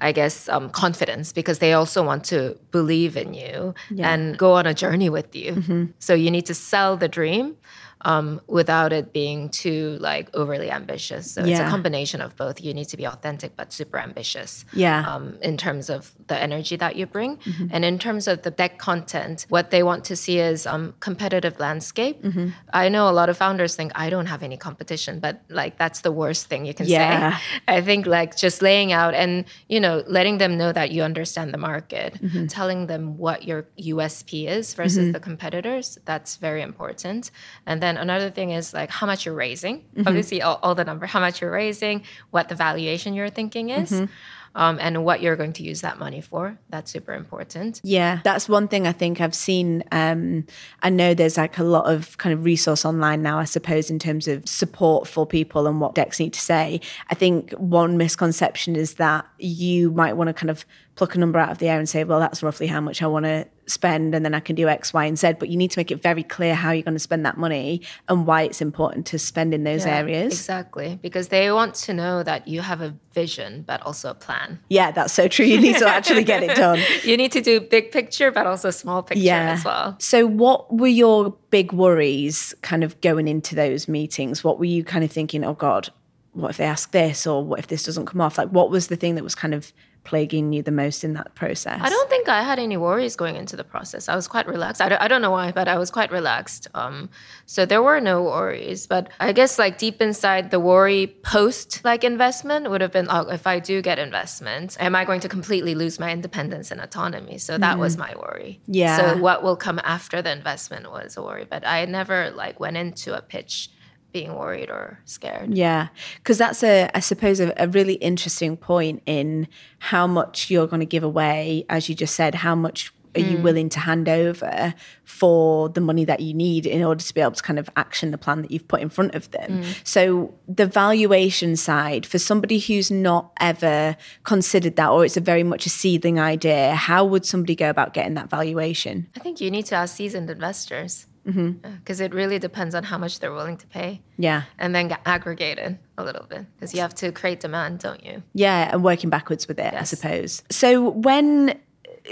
[0.00, 4.12] I guess um, confidence because they also want to believe in you yeah.
[4.12, 5.52] and go on a journey with you.
[5.52, 5.84] Mm-hmm.
[5.98, 7.56] So you need to sell the dream
[8.02, 11.32] um, without it being too like overly ambitious.
[11.32, 12.60] So it's a combination of both.
[12.60, 14.64] You need to be authentic but super ambitious.
[14.72, 15.04] Yeah.
[15.14, 17.66] Um, in terms of the energy that you bring, Mm-hmm.
[17.72, 21.58] and in terms of the deck content, what they want to see is um, competitive
[21.58, 22.22] landscape.
[22.22, 22.48] Mm-hmm.
[22.72, 26.00] I know a lot of founders think I don't have any competition, but like that's
[26.02, 27.36] the worst thing you can Yeah.
[27.36, 27.42] say.
[27.68, 31.52] I think like just laying out and you know letting them know that you understand
[31.54, 32.46] the market, Mm-hmm.
[32.46, 35.98] telling them what your USP is versus the competitors.
[36.04, 37.30] That's very important.
[37.66, 39.78] And then another thing is like how much you're raising.
[39.80, 40.08] Mm-hmm.
[40.08, 43.90] Obviously, all, all the number, how much you're raising, what the valuation you're thinking is.
[43.90, 44.12] Mm-hmm.
[44.54, 46.58] Um, and what you're going to use that money for.
[46.70, 47.80] That's super important.
[47.84, 49.84] Yeah, that's one thing I think I've seen.
[49.92, 50.46] Um,
[50.82, 54.00] I know there's like a lot of kind of resource online now, I suppose, in
[54.00, 56.80] terms of support for people and what decks need to say.
[57.08, 60.64] I think one misconception is that you might want to kind of
[60.98, 63.06] pluck a number out of the air and say, well, that's roughly how much I
[63.06, 65.34] want to spend, and then I can do X, Y, and Z.
[65.38, 67.82] But you need to make it very clear how you're going to spend that money
[68.08, 70.32] and why it's important to spend in those Yeah, areas.
[70.32, 70.98] Exactly.
[71.00, 74.58] Because they want to know that you have a vision, but also a plan.
[74.68, 75.46] Yeah, that's so true.
[75.46, 76.80] You need to actually get it done.
[77.04, 79.94] You need to do big picture, but also small picture as well.
[80.00, 84.42] So, what were your big worries kind of going into those meetings?
[84.42, 85.90] What were you kind of thinking, oh God,
[86.32, 88.36] what if they ask this or what if this doesn't come off?
[88.36, 89.72] Like, what was the thing that was kind of
[90.08, 91.78] plaguing you the most in that process?
[91.82, 94.08] I don't think I had any worries going into the process.
[94.08, 94.80] I was quite relaxed.
[94.80, 96.66] I don't, I don't know why, but I was quite relaxed.
[96.72, 97.10] Um,
[97.44, 98.86] so there were no worries.
[98.86, 103.28] But I guess like deep inside, the worry post like investment would have been, oh,
[103.28, 107.36] if I do get investment, am I going to completely lose my independence and autonomy?
[107.36, 108.60] So that was my worry.
[108.66, 108.96] Yeah.
[108.96, 111.46] So what will come after the investment was a worry.
[111.48, 113.70] But I never like went into a pitch
[114.12, 115.54] being worried or scared.
[115.54, 120.66] Yeah, because that's a, I suppose, a, a really interesting point in how much you're
[120.66, 122.34] going to give away, as you just said.
[122.36, 123.42] How much are you mm.
[123.42, 127.32] willing to hand over for the money that you need in order to be able
[127.32, 129.62] to kind of action the plan that you've put in front of them?
[129.62, 129.80] Mm.
[129.84, 135.42] So the valuation side for somebody who's not ever considered that, or it's a very
[135.42, 139.08] much a seedling idea, how would somebody go about getting that valuation?
[139.16, 141.64] I think you need to ask seasoned investors Mm-hmm.
[141.64, 144.00] Uh, because it really depends on how much they're willing to pay.
[144.16, 148.04] Yeah, and then get aggregated a little bit because you have to create demand, don't
[148.04, 148.22] you?
[148.34, 150.42] Yeah, and working backwards with it, I suppose.
[150.50, 151.58] So when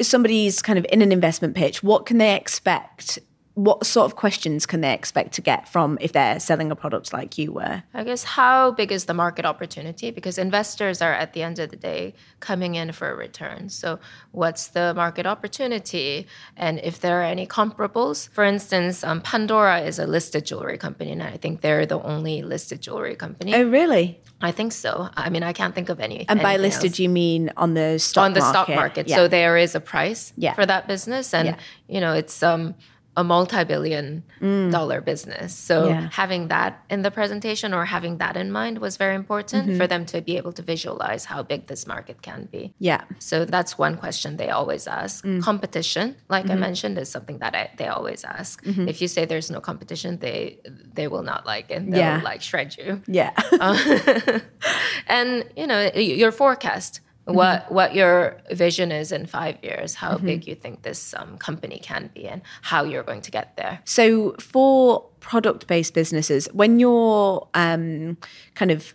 [0.02, 3.18] somebody's kind of in an investment pitch, what can they expect?
[3.56, 7.14] What sort of questions can they expect to get from if they're selling a product
[7.14, 7.82] like you were?
[7.94, 10.10] I guess how big is the market opportunity?
[10.10, 13.70] Because investors are at the end of the day coming in for a return.
[13.70, 13.98] So,
[14.32, 16.26] what's the market opportunity?
[16.54, 21.12] And if there are any comparables, for instance, um, Pandora is a listed jewelry company,
[21.12, 23.54] and I think they're the only listed jewelry company.
[23.54, 24.20] Oh, really?
[24.42, 25.08] I think so.
[25.16, 26.26] I mean, I can't think of any.
[26.28, 26.98] And by listed, else.
[26.98, 28.76] you mean on the stock on the stock market?
[28.76, 29.08] market.
[29.08, 29.16] Yeah.
[29.16, 30.52] So there is a price Yeah.
[30.52, 31.56] for that business, and Yeah.
[31.88, 32.74] you know it's um,
[33.16, 34.22] a multi-billion
[34.70, 35.54] dollar business.
[35.54, 35.88] So Mm.
[35.88, 36.08] Yeah.
[36.12, 39.78] having that in the presentation or having that in mind was very important Mm-hmm.
[39.78, 42.62] for them to be able to visualize how big this market can be.
[42.78, 43.02] yeah.
[43.18, 45.24] So that's one question they always ask.
[45.24, 45.40] Mm.
[45.42, 46.62] Competition, like Mm-hmm.
[46.64, 48.54] I mentioned, is something that I, they always ask.
[48.92, 50.58] If you say there's no competition, they
[50.98, 51.82] they will not like it.
[51.90, 52.20] They'll Yeah.
[52.30, 53.32] like shred you Yeah.
[55.16, 60.46] and you know your forecast what what your vision is in five years how big
[60.46, 63.80] you think this um, company can be and how you're going to get there.
[63.84, 68.16] So for product-based businesses, when you're um,
[68.54, 68.94] kind of,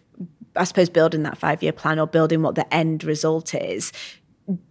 [0.56, 3.92] I suppose, building that five-year plan or building what the end result is,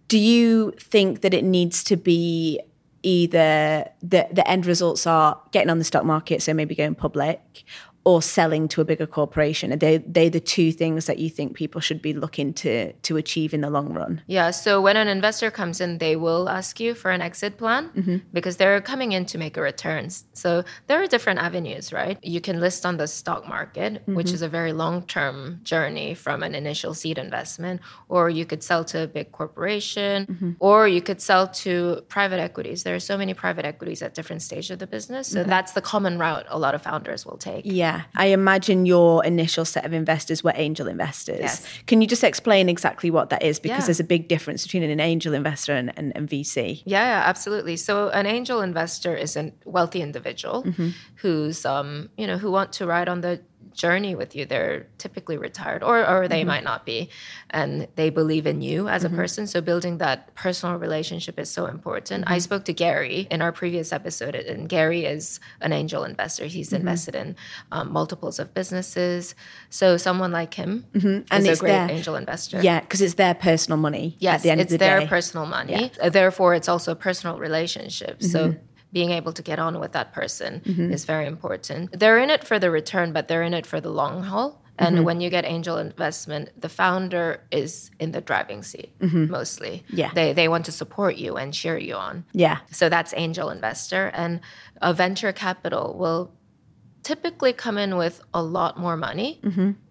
[0.07, 2.59] do you think that it needs to be
[3.03, 7.63] either the the end results are getting on the stock market, so maybe going public,
[8.03, 9.71] or selling to a bigger corporation?
[9.71, 13.17] Are they they the two things that you think people should be looking to to
[13.17, 14.21] achieve in the long run?
[14.27, 17.89] yeah so when an investor comes in they will ask you for an exit plan
[17.89, 18.17] mm-hmm.
[18.33, 20.09] because they're coming in to make a return.
[20.33, 22.17] So there are different avenues right?
[22.23, 24.15] You can list on the stock market mm-hmm.
[24.15, 28.83] which is a very long-term journey from an initial seed investment or you could sell
[28.85, 30.51] to a big corporation mm-hmm.
[30.59, 32.83] or you could sell to private equities.
[32.83, 35.27] There are so many private equities at different stages of the business.
[35.27, 37.63] So that's the common route a lot of founders will take.
[37.65, 41.39] Yeah, I imagine your initial set of investors were angel investors.
[41.39, 41.67] Yes.
[41.87, 43.59] Can you just explain exactly what that is?
[43.59, 43.85] Because Yeah.
[43.87, 46.81] there's a big difference between an angel investor and, and, and VC.
[46.85, 47.77] Yeah, yeah, absolutely.
[47.77, 50.65] So an angel investor is a wealthy individual
[51.15, 53.41] who's um, you know, who want to ride on the
[53.73, 54.45] journey with you.
[54.45, 57.09] They're typically retired or or they might not be.
[57.49, 59.47] And they believe in you as a person.
[59.47, 62.23] So building that personal relationship is so important.
[62.27, 66.45] I spoke to Gary in our previous episode and Gary is an angel investor.
[66.45, 67.35] He's invested in
[67.71, 69.35] um, multiples of businesses.
[69.69, 72.61] So someone like him And is a great their- angel investor.
[72.61, 75.07] Yeah, because it's their personal money Yes, at the end it's of the their day.
[75.07, 75.91] personal money.
[76.01, 78.21] Uh, Therefore, it's also a personal relationship.
[78.23, 78.59] So Mm-hmm.
[78.91, 80.91] Being able to get on with that person mm-hmm.
[80.91, 81.97] is very important.
[81.97, 84.61] They're in it for the return, but they're in it for the long haul.
[84.77, 85.05] And mm-hmm.
[85.05, 89.29] when you get angel investment, the founder is in the driving seat mm-hmm.
[89.29, 89.83] mostly.
[89.89, 90.11] Yeah.
[90.13, 92.25] They, they want to support you and cheer you on.
[92.33, 92.59] Yeah.
[92.71, 94.11] So that's angel investor.
[94.13, 94.39] And
[94.81, 96.31] a venture capital will
[97.03, 99.39] typically come in with a lot more money.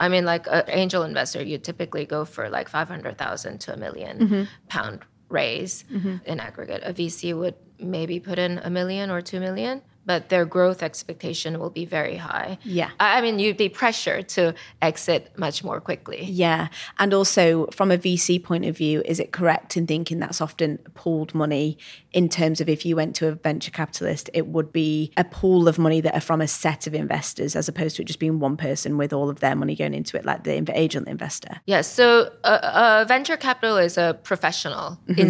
[0.00, 4.48] I mean, like an angel investor, you typically go for like 500,000 to a 1000000
[4.68, 5.84] pound raise
[6.24, 6.82] in aggregate.
[6.84, 9.82] A VC would maybe put in a million or 2 million.
[10.06, 12.58] But their growth expectation will be very high.
[12.64, 12.90] Yeah.
[12.98, 16.24] I mean, you'd be pressured to exit much more quickly.
[16.24, 16.68] Yeah.
[16.98, 20.78] And also, from a VC point of view, is it correct in thinking that's often
[20.94, 21.76] pooled money
[22.12, 25.68] in terms of if you went to a venture capitalist, it would be a pool
[25.68, 28.40] of money that are from a set of investors as opposed to it just being
[28.40, 31.60] one person with all of their money going into it, like the angel investor?
[31.66, 31.86] Yes.
[31.86, 35.20] So a, a venture capital is a professional mm-hmm.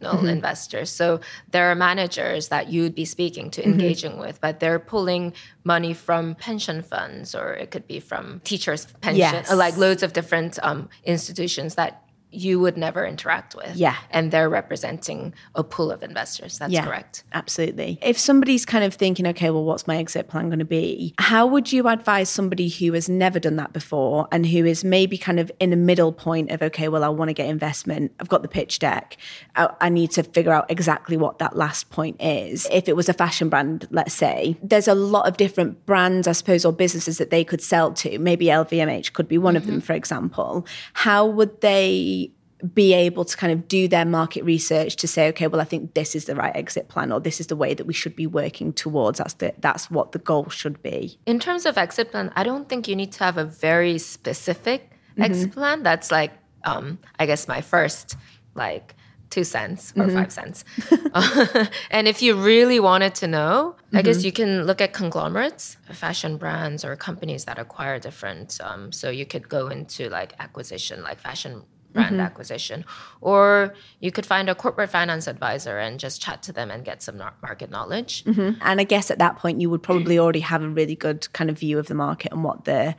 [0.00, 0.84] Institutional investor.
[0.84, 5.32] So there are managers that you'd be speaking to, engaging with, but they're pulling
[5.64, 9.52] money from pension funds, or it could be from teachers' pension, Yes.
[9.52, 12.02] like loads of different um, institutions that
[12.36, 13.76] you would never interact with.
[13.76, 13.96] Yeah.
[14.10, 16.58] And they're representing a pool of investors.
[16.58, 16.84] That's Yeah.
[16.84, 17.24] correct.
[17.32, 17.98] Absolutely.
[18.02, 21.14] If somebody's kind of thinking, okay, well, what's my exit plan going to be?
[21.18, 25.18] How would you advise somebody who has never done that before and who is maybe
[25.18, 28.12] kind of in a middle point of, okay, well, I want to get investment.
[28.20, 29.16] I've got the pitch deck.
[29.54, 32.66] I, I need to figure out exactly what that last point is.
[32.70, 36.32] If it was a fashion brand, let's say, there's a lot of different brands, I
[36.32, 38.18] suppose, or businesses that they could sell to.
[38.18, 39.86] Maybe LVMH could be one of them, mm-hmm.
[39.86, 40.66] for example.
[40.92, 42.25] How would they?
[42.72, 45.94] Be able to kind of do their market research to say, okay, well, I think
[45.94, 48.26] this is the right exit plan, or this is the way that we should be
[48.26, 49.18] working towards.
[49.18, 51.18] That's the that's what the goal should be.
[51.26, 54.90] In terms of exit plan, I don't think you need to have a very specific
[55.18, 55.82] exit plan.
[55.82, 56.32] That's like,
[56.64, 58.16] um, I guess, my first
[58.54, 58.94] like
[59.28, 60.64] two cents or five cents.
[61.90, 66.36] and if you really wanted to know, I guess you can look at conglomerates, fashion
[66.36, 68.58] brands, or companies that acquire different.
[68.62, 72.20] Um, so you could go into like acquisition, like fashion brand mm-hmm.
[72.20, 72.84] acquisition,
[73.20, 77.02] or you could find a corporate finance advisor and just chat to them and get
[77.02, 78.24] some market knowledge.
[78.24, 78.60] Mm-hmm.
[78.60, 80.20] And I guess at that point, you would probably mm.
[80.20, 82.94] already have a really good kind of view of the market and what the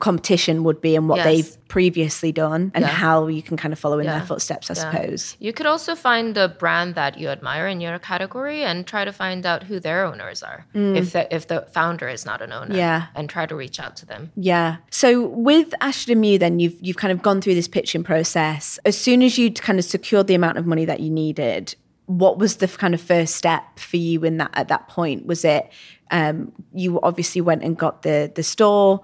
[0.00, 1.24] competition would be and what Yes.
[1.26, 2.88] they've previously done and Yeah.
[2.90, 4.80] how you can kind of follow in their footsteps, I Yeah.
[4.90, 5.36] suppose.
[5.38, 9.12] You could also find a brand that you admire in your category and try to
[9.12, 10.66] find out who their owners are.
[10.74, 13.06] If the if the founder is not an owner, Yeah.
[13.14, 14.30] and try to reach out to them.
[14.36, 14.76] Yeah.
[14.90, 18.78] So with Astrid and Miyu, then you've you've kind of gone through this pitching process.
[18.84, 21.74] As soon as you'd kind of secured the amount of money that you needed,
[22.06, 25.26] what was the kind of first step for you in that at that point?
[25.26, 25.70] Was it
[26.10, 29.00] um, you obviously went and got the the store?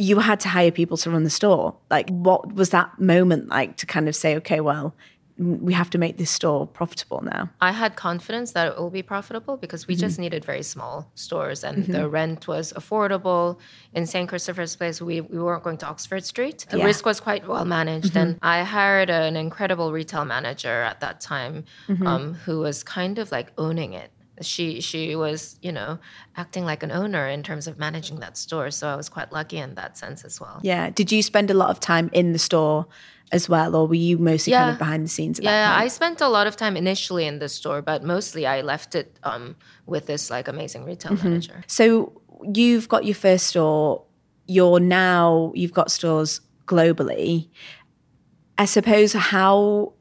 [0.00, 1.76] You had to hire people to run the store.
[1.90, 4.94] Like, what was that moment like to kind of say, okay, well,
[5.40, 7.50] we have to make this store profitable now?
[7.60, 10.22] I had confidence that it will be profitable because we just mm-hmm.
[10.22, 12.08] needed very small stores and the mm-hmm.
[12.08, 13.58] rent was affordable.
[13.94, 14.28] In St.
[14.28, 16.66] Christopher's Place, we, we weren't going to Oxford Street.
[16.70, 16.84] The Yeah.
[16.84, 18.16] risk was quite well managed.
[18.16, 18.46] And mm-hmm.
[18.46, 21.64] I hired an incredible retail manager at that time
[22.04, 24.10] um, who was kind of like owning it.
[24.40, 25.98] She she was, you know,
[26.36, 28.70] acting like an owner in terms of managing that store.
[28.70, 30.60] So I was quite lucky in that sense as well.
[30.62, 30.90] Yeah.
[30.90, 32.86] Did you spend a lot of time in the store
[33.32, 35.84] as well, or were you mostly kind of behind the scenes at Yeah, that point?
[35.84, 39.18] I spent a lot of time initially in the store, but mostly I left it
[39.22, 41.62] um, with this like amazing retail manager.
[41.66, 42.20] So
[42.54, 44.04] you've got your first store.
[44.46, 47.48] You're now you've got stores globally.
[48.58, 49.94] I suppose how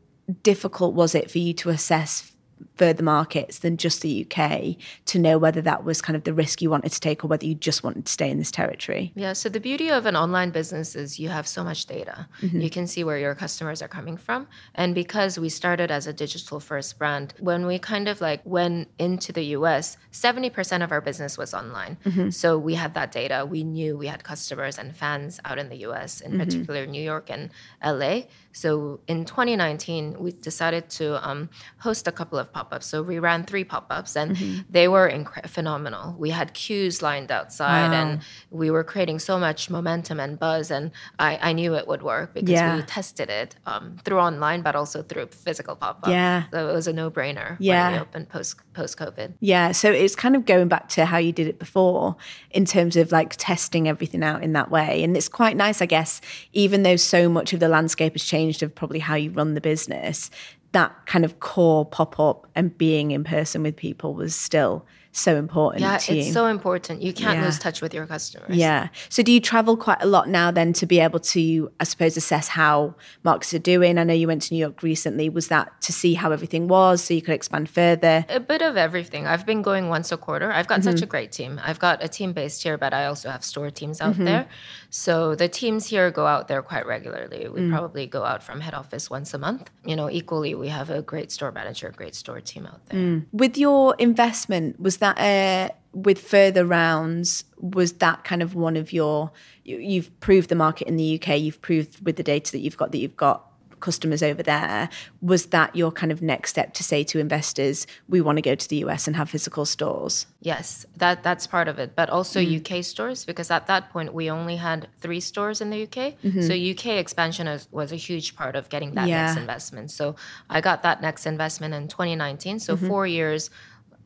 [0.44, 2.29] difficult was it for you to assess
[2.76, 6.62] further markets than just the UK to know whether that was kind of the risk
[6.62, 9.12] you wanted to take or whether you just wanted to stay in this territory?
[9.16, 12.28] Yeah, so the beauty of an online business is you have so much data.
[12.42, 12.62] Mm-hmm.
[12.62, 14.48] You can see where your customers are coming from.
[14.76, 18.90] And because we started as a digital first brand, when we kind of like went
[18.98, 21.98] into the US, 70% of our business was online.
[22.06, 22.30] Mm-hmm.
[22.30, 23.46] So we had that data.
[23.46, 26.40] We knew we had customers and fans out in the US, in mm-hmm.
[26.40, 27.50] particular New York and
[27.84, 28.22] LA.
[28.60, 32.88] So in 2019, we decided to um, host a couple of pop ups.
[32.88, 34.36] So we ran three pop ups and
[34.70, 36.14] they were incre- phenomenal.
[36.20, 38.20] We had queues lined outside and
[38.52, 40.72] we were creating so much momentum and buzz.
[40.72, 42.76] And I, I knew it would work because Yeah.
[42.76, 46.10] we tested it um, through online, but also through physical pop up.
[46.10, 46.44] Yeah.
[46.52, 47.84] So it was a no brainer Yeah.
[47.86, 49.34] when we opened post post COVID.
[49.42, 52.16] Yeah, so it's kind of going back to how you did it before
[52.52, 55.04] in terms of like testing everything out in that way.
[55.04, 56.22] And it's quite nice, I guess,
[56.54, 59.62] even though so much of the landscape has changed of probably how you run the
[59.62, 60.30] business,
[60.72, 65.36] that kind of core pop up and being in person with people was still so
[65.36, 66.24] important Yeah, it's you.
[66.32, 67.02] so important.
[67.02, 67.46] You can't Yeah.
[67.46, 68.56] lose touch with your customers.
[68.56, 68.90] yeah.
[69.10, 72.16] So do you travel quite a lot now then to be able to, I suppose,
[72.16, 72.94] assess how
[73.24, 73.98] markets are doing?
[73.98, 75.28] I know you went to New York recently.
[75.30, 78.26] Was that to see how everything was so you could expand further?
[78.30, 79.26] A bit of everything.
[79.28, 80.52] I've been going once a quarter.
[80.52, 81.04] I've got such Mm-hmm.
[81.04, 81.60] a great team.
[81.64, 84.26] I've got a team based here, but I also have store teams out Mm-hmm.
[84.26, 84.46] there.
[84.92, 87.48] So the teams here go out there quite regularly.
[87.50, 87.72] We Mm.
[87.72, 89.70] probably go out from head office once a month.
[89.86, 93.00] You know, equally, we have a great store manager, great store team out there.
[93.00, 93.26] Mm.
[93.32, 97.44] With your investment, was that uh, with further rounds?
[97.58, 99.32] Was that kind of one of your?
[99.64, 101.40] You, you've proved the market in the UK.
[101.40, 103.46] You've proved with the data that you've got that you've got
[103.80, 104.90] customers over there.
[105.22, 108.54] Was that your kind of next step to say to investors, we want to go
[108.54, 110.26] to the US and have physical stores?
[110.42, 112.60] Yes, that that's part of it, but also Mm.
[112.60, 116.16] UK stores because at that point we only had three stores in the UK.
[116.42, 119.40] So UK expansion is, was a huge part of getting that next Mm-hmm.
[119.42, 119.92] Investment.
[119.92, 120.16] So
[120.50, 122.60] I got that next investment in 2019.
[122.60, 122.88] So Mm-hmm.
[122.88, 123.50] four years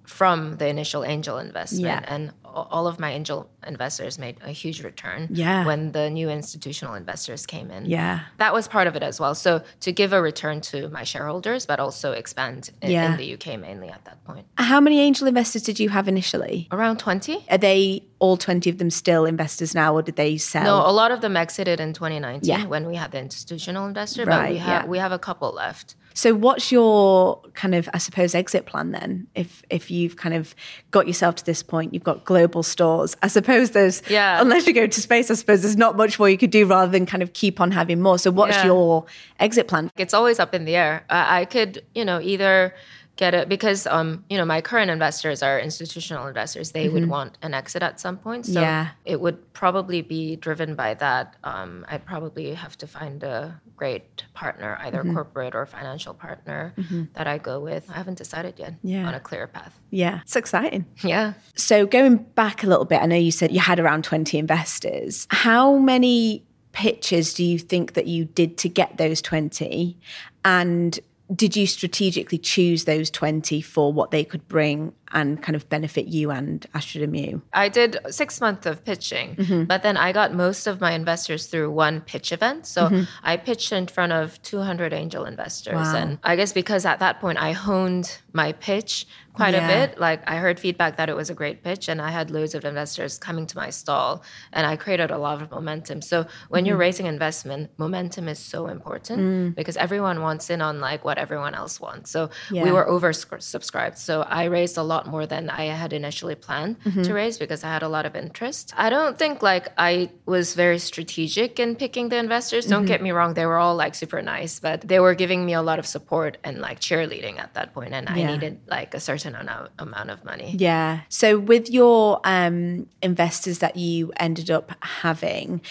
[0.06, 2.02] from the initial angel investment, Yeah.
[2.14, 5.28] and all of my angel investors made a huge return.
[5.32, 5.66] Yeah.
[5.66, 7.86] when the new institutional investors came in.
[7.86, 8.20] Yeah.
[8.38, 9.34] That was part of it as well.
[9.34, 13.12] So to give a return to my shareholders, but also expand in, Yeah.
[13.12, 14.46] in the UK mainly at that point.
[14.58, 16.68] How many angel investors did you have initially?
[16.72, 17.44] Around 20.
[17.50, 20.64] Are they all 20 of them still investors now, or did they sell?
[20.64, 22.66] No, a lot of them exited in 2019 Yeah.
[22.68, 24.90] when we had the institutional investor, but we Right, have yeah.
[24.90, 25.96] we have a couple left.
[26.14, 29.28] So what's your kind of I suppose exit plan then?
[29.36, 30.54] If if you've kind of
[30.92, 33.16] got yourself to this point, you've got global stores.
[33.22, 34.42] I suppose there's Yeah.
[34.42, 36.92] unless you go to space, I suppose there's not much more you could do rather
[36.92, 38.18] than kind of keep on having more.
[38.20, 38.66] So what's Yeah.
[38.68, 39.06] your
[39.40, 39.92] exit plan?
[39.98, 41.04] It's always up in the air.
[41.10, 42.74] I, I could, you know, either
[43.16, 46.72] get it because um, you know, my current investors are institutional investors.
[46.72, 48.48] They would want an exit at some point.
[48.48, 48.62] So Mm-hmm.
[48.64, 48.88] Yeah.
[49.06, 51.36] it would probably be driven by that.
[51.44, 55.14] Um, I'd probably have to find a great partner, either Mm-hmm.
[55.16, 56.74] corporate or financial partner
[57.16, 57.90] that I go with.
[57.90, 59.08] I haven't decided yet Yeah.
[59.08, 59.78] on a clear path.
[59.90, 60.86] Yeah, it's exciting.
[61.04, 61.34] Yeah.
[61.56, 65.28] So going back a little bit, I know you said you had around 20 investors.
[65.30, 69.98] How many pitches do you think that you did to get those 20?
[70.46, 71.00] And
[71.34, 76.08] did you strategically choose those 20 for what they could bring and kind of benefit
[76.08, 77.42] you and Astrid and Miyu?
[77.54, 79.64] I did six months of pitching, Mm-hmm.
[79.66, 82.66] but then I got most of my investors through one pitch event.
[82.68, 85.76] So I pitched in front of 200 angel investors.
[85.76, 85.94] Mm-hmm.
[85.94, 86.02] Wow.
[86.02, 89.68] And I guess because at that point I honed my pitch quite Yeah.
[89.68, 92.30] a bit, like I heard feedback that it was a great pitch and I had
[92.30, 96.02] loads of investors coming to my stall and I created a lot of momentum.
[96.02, 96.82] So when you're mm-hmm.
[96.82, 99.56] raising investment, momentum is so important mm.
[99.56, 102.12] because everyone wants in on like what everyone else wants.
[102.12, 102.64] So Yeah.
[102.64, 103.98] we were oversubscribed.
[103.98, 107.14] So I raised a lot more than I had initially planned to mm-hmm.
[107.14, 108.74] raise because I had a lot of interest.
[108.78, 112.66] I don't think like I was very strategic in picking the investors.
[112.66, 113.04] Don't get mm-hmm.
[113.04, 115.80] me wrong, they were all like super nice, but they were giving me a lot
[115.80, 119.72] of support and like cheerleading at that point, and I needed like a certain amount
[119.80, 120.56] amount of money.
[120.58, 121.02] Yeah.
[121.10, 125.62] So with your um, investors that you ended up having,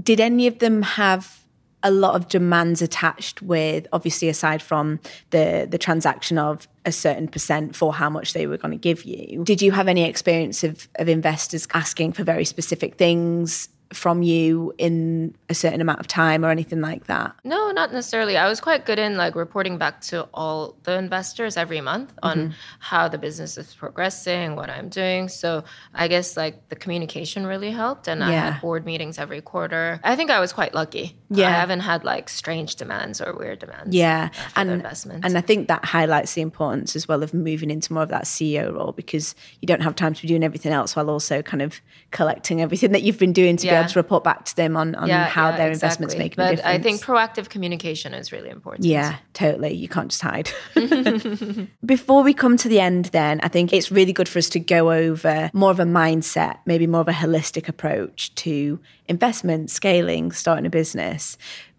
[0.00, 1.46] did any of them have
[1.82, 4.98] a lot of demands attached with obviously aside from
[5.30, 9.04] the the transaction of a certain percent for how much they were going to give
[9.04, 14.22] you did you have any experience of of investors asking for very specific things from
[14.22, 18.36] you in a certain amount of time or anything like that No, not necessarily.
[18.36, 22.36] I was quite good in like reporting back to all the investors every month on
[22.36, 22.50] Mm-hmm.
[22.80, 25.28] how the business is progressing, what I'm doing.
[25.28, 25.64] So
[25.94, 30.00] I guess like the communication really helped, and I had board meetings every quarter.
[30.04, 31.16] I think I was quite lucky.
[31.30, 31.48] Yeah.
[31.48, 33.94] I haven't had like strange demands or weird demands.
[33.94, 35.24] Yeah, and investment.
[35.24, 38.24] and I think that highlights the importance as well of moving into more of that
[38.24, 41.62] CEO role because you don't have time to be doing everything else while also kind
[41.62, 41.80] of
[42.10, 43.82] collecting everything that you've been doing to be Yeah.
[43.82, 46.18] able to report back to them on, on how their investments exactly.
[46.18, 46.66] make a But difference.
[46.66, 48.84] I think proactive communication is really important.
[48.84, 49.74] Yeah, totally.
[49.74, 50.50] You can't just hide.
[51.84, 54.60] Before we come to the end, then, I think it's really good for us to
[54.60, 60.32] go over more of a mindset, maybe more of a holistic approach to investment, scaling,
[60.32, 61.38] starting a business.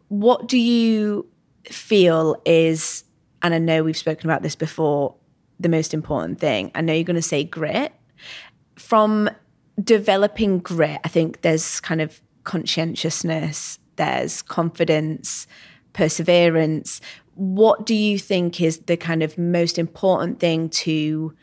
[0.10, 1.28] What do you
[1.66, 3.04] feel is,
[3.42, 5.16] and I know we've spoken about this before,
[5.60, 6.72] the most important thing?
[6.76, 7.94] I know you're going to say grit.
[8.76, 9.30] From
[9.84, 15.48] developing grit, I think there's kind of conscientiousness, there's confidence,
[15.94, 17.02] perseverance.
[17.36, 21.34] What do you think is the kind of most important thing to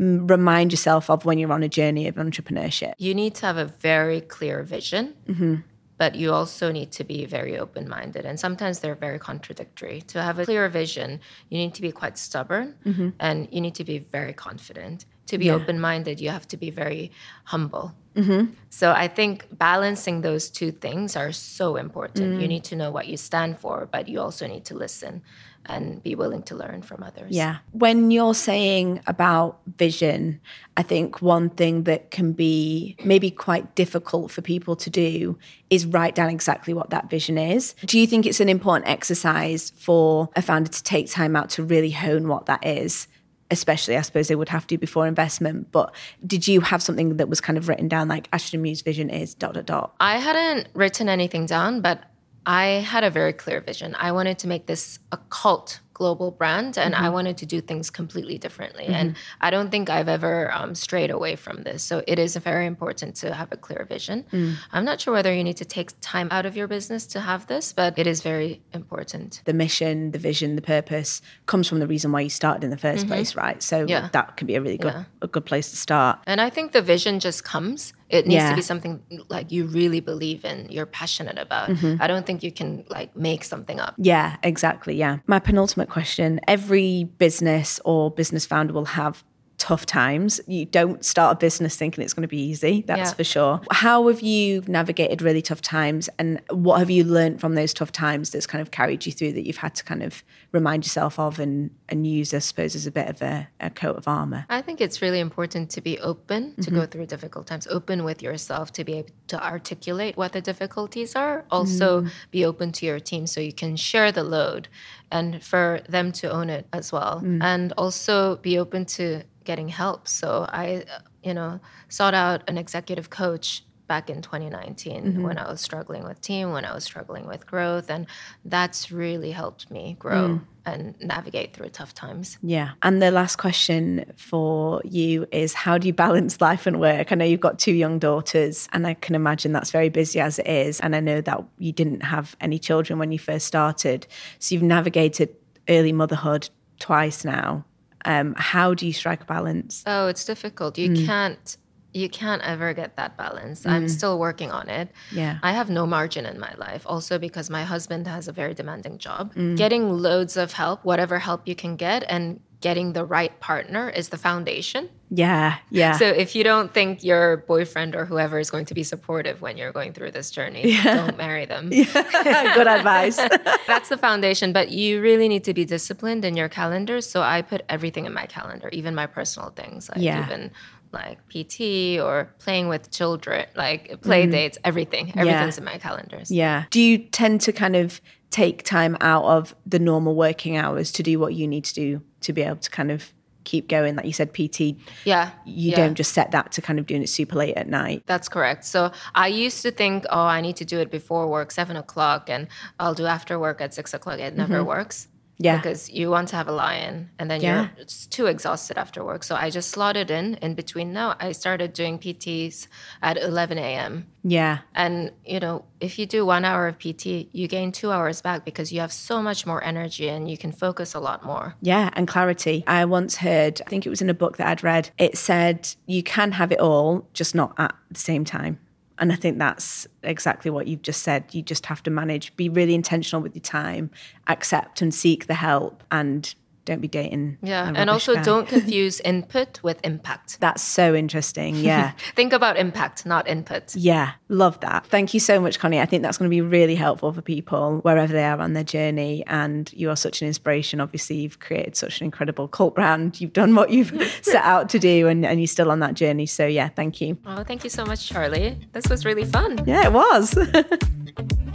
[0.00, 2.94] mm, remind yourself of when you're on a journey of entrepreneurship?
[2.98, 5.54] You need to have a very clear vision, Mm-hmm.
[5.98, 8.24] but you also need to be very open minded.
[8.24, 10.02] And sometimes they're very contradictory.
[10.08, 13.08] To have a clear vision, you need to be quite stubborn Mm-hmm.
[13.20, 15.06] and you need to be very confident.
[15.32, 15.54] To be Yeah.
[15.54, 17.10] open minded, you have to be very
[17.44, 17.94] humble.
[18.14, 18.52] Mm-hmm.
[18.68, 22.40] So I think balancing those two things are so important.
[22.40, 22.54] You mm.
[22.54, 25.22] need to know what you stand for, but you also need to listen
[25.64, 27.30] and be willing to learn from others.
[27.30, 27.58] Yeah.
[27.70, 30.40] When you're saying about vision,
[30.76, 35.38] I think one thing that can be maybe quite difficult for people to do
[35.70, 37.74] is write down exactly what that vision is.
[37.86, 41.62] Do you think it's an important exercise for a founder to take time out to
[41.64, 43.08] really hone what that is?
[43.52, 45.70] Especially, I suppose they would have to before investment.
[45.70, 45.94] But
[46.26, 49.10] did you have something that was kind of written down like Astrid and Miyu's vision
[49.10, 49.94] is dot dot dot?
[50.00, 52.02] I hadn't written anything down, but
[52.46, 53.94] I had a very clear vision.
[53.98, 57.16] I wanted to make this a cult global brand and I mm-hmm.
[57.16, 58.86] wanted to do things completely differently.
[58.86, 59.46] And mm-hmm.
[59.46, 61.80] I don't think I've ever um, strayed away from this.
[61.88, 64.24] So it is very important to have a clear vision.
[64.32, 64.56] Mm.
[64.74, 67.46] I'm not sure whether you need to take time out of your business to have
[67.46, 68.50] this, but it is very
[68.80, 69.30] important.
[69.50, 71.10] the mission, the vision, the purpose
[71.52, 73.12] comes from the reason why you started in the 1st mm-hmm.
[73.12, 73.62] place, right?
[73.62, 74.08] So Yeah.
[74.16, 75.26] that could be a really good Yeah.
[75.26, 76.14] a good place to start.
[76.30, 77.80] And I think the vision just comes.
[78.12, 78.50] It needs Yeah.
[78.50, 79.00] to be something
[79.30, 81.70] like you really believe in, you're passionate about.
[81.70, 82.00] Mm-hmm.
[82.02, 83.94] I don't think you can like make something up.
[83.96, 84.94] Yeah, exactly.
[84.94, 85.18] Yeah.
[85.26, 89.24] My penultimate question every business or business founder will have
[89.62, 90.40] tough times.
[90.48, 93.14] You don't start a business thinking it's going to be easy, that's Yeah.
[93.14, 93.60] for sure.
[93.70, 97.92] How have you navigated really tough times and what have you learned from those tough
[97.92, 101.16] times that's kind of carried you through that you've had to kind of remind yourself
[101.18, 104.46] of and, and use, I suppose, as a bit of a, a coat of armor?
[104.50, 106.74] I think it's really important to be open to Mm-hmm.
[106.80, 111.14] go through difficult times, open with yourself to be able to articulate what the difficulties
[111.14, 111.44] are.
[111.50, 112.10] Also, Mm.
[112.32, 114.68] be open to your team so you can share the load
[115.10, 117.20] and for them to own it as well.
[117.24, 117.42] Mm.
[117.42, 120.08] And also be open to getting help.
[120.08, 125.22] So I, uh, you know, sought out an executive coach back in 2019 Mm-hmm.
[125.22, 127.90] when I was struggling with team, when I was struggling with growth.
[127.90, 128.06] And
[128.44, 130.40] that's really helped me grow Mm.
[130.64, 132.38] and navigate through tough times.
[132.42, 132.70] Yeah.
[132.82, 137.12] And the last question for you is how do you balance life and work?
[137.12, 140.38] I know you've got two young daughters, and I can imagine that's very busy as
[140.38, 140.80] it is.
[140.80, 144.06] And I know that you didn't have any children when you first started.
[144.38, 145.34] So you've navigated
[145.68, 147.64] early motherhood twice now.
[148.04, 149.82] Um, how do you strike a balance?
[149.86, 150.78] Oh, it's difficult.
[150.78, 151.06] You mm.
[151.06, 151.56] can't
[151.94, 153.66] you can't ever get that balance.
[153.66, 153.90] I'm mm.
[153.90, 154.88] still working on it.
[155.10, 155.38] Yeah.
[155.42, 158.98] I have no margin in my life also because my husband has a very demanding
[158.98, 159.34] job.
[159.34, 159.56] Mm.
[159.56, 164.08] Getting loads of help, whatever help you can get and getting the right partner is
[164.08, 164.88] the foundation.
[165.10, 165.58] Yeah.
[165.68, 165.98] Yeah.
[165.98, 169.58] So if you don't think your boyfriend or whoever is going to be supportive when
[169.58, 171.68] you're going through this journey, don't marry them.
[171.68, 173.16] Good advice.
[173.66, 177.02] That's the foundation, but you really need to be disciplined in your calendar.
[177.02, 180.24] So I put everything in my calendar, even my personal things, like Yeah.
[180.24, 180.52] even
[180.92, 184.30] like PT or playing with children, like play mm-hmm.
[184.30, 185.12] dates, everything.
[185.16, 186.30] Everything's in my calendars.
[186.30, 186.64] Yeah.
[186.70, 188.00] Do you tend to kind of
[188.32, 192.02] take time out of the normal working hours to do what you need to do
[192.22, 193.12] to be able to kind of
[193.44, 193.94] keep going?
[193.94, 195.30] Like you said, PT, Yeah.
[195.44, 195.76] you yeah.
[195.76, 198.02] don't just set that to kind of doing it super late at night.
[198.06, 198.64] That's correct.
[198.64, 202.28] So I used to think, oh, I need to do it before work, seven o'clock,
[202.28, 202.48] and
[202.80, 204.18] I'll do after work at six o'clock.
[204.18, 204.66] It never mm-hmm.
[204.66, 205.08] works.
[205.38, 205.56] Yeah.
[205.56, 207.68] Because you want to have a lion and then Yeah.
[207.76, 209.24] you're too exhausted after work.
[209.24, 211.16] So I just slotted in in between now.
[211.18, 212.68] I started doing PTs
[213.02, 214.06] at 11 a.m.
[214.22, 214.58] Yeah.
[214.74, 218.44] And, you know, if you do one hour of PT, you gain two hours back
[218.44, 221.56] because you have so much more energy and you can focus a lot more.
[221.60, 222.62] Yeah, and clarity.
[222.68, 225.68] I once heard, I think it was in a book that I'd read, it said
[225.86, 228.60] you can have it all, just not at the same time.
[229.02, 231.24] And I think that's exactly what you've just said.
[231.34, 233.90] You just have to manage, be really intentional with your time,
[234.28, 236.32] accept and seek the help, and
[236.64, 237.38] don't be dating.
[237.42, 237.72] Yeah.
[237.74, 238.22] And also guy.
[238.22, 240.40] don't confuse input with impact.
[240.40, 241.56] That's so interesting.
[241.56, 241.92] Yeah.
[242.14, 243.74] Think about impact, not input.
[243.74, 244.86] Yeah, love that.
[244.86, 245.80] Thank you so much, Connie.
[245.80, 248.64] I think that's going to be really helpful for people wherever they are on their
[248.64, 249.24] journey.
[249.26, 250.80] And you are such an inspiration.
[250.80, 253.20] Obviously, you've created such an incredible cult brand.
[253.20, 253.90] You've done what you've
[254.22, 256.26] set out to do, and, and you're still on that journey.
[256.26, 257.18] So, yeah, thank you.
[257.26, 258.58] Oh, thank you so much, Charlie.
[258.72, 259.62] This was really fun.
[259.66, 260.38] Yeah, it was.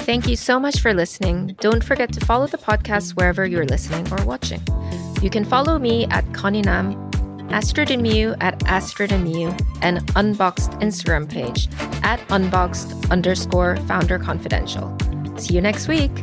[0.08, 1.58] Thank you so much for listening.
[1.60, 4.62] Don't forget to follow the podcast wherever you're listening or watching.
[5.22, 6.93] You can follow me at Connie Nam,
[7.51, 9.51] Astrid and Miyu at Astrid and Miyu,
[9.82, 11.68] and Unboxed Instagram page
[12.03, 14.97] at unboxed underscore founder confidential.
[15.36, 16.14] See you next week.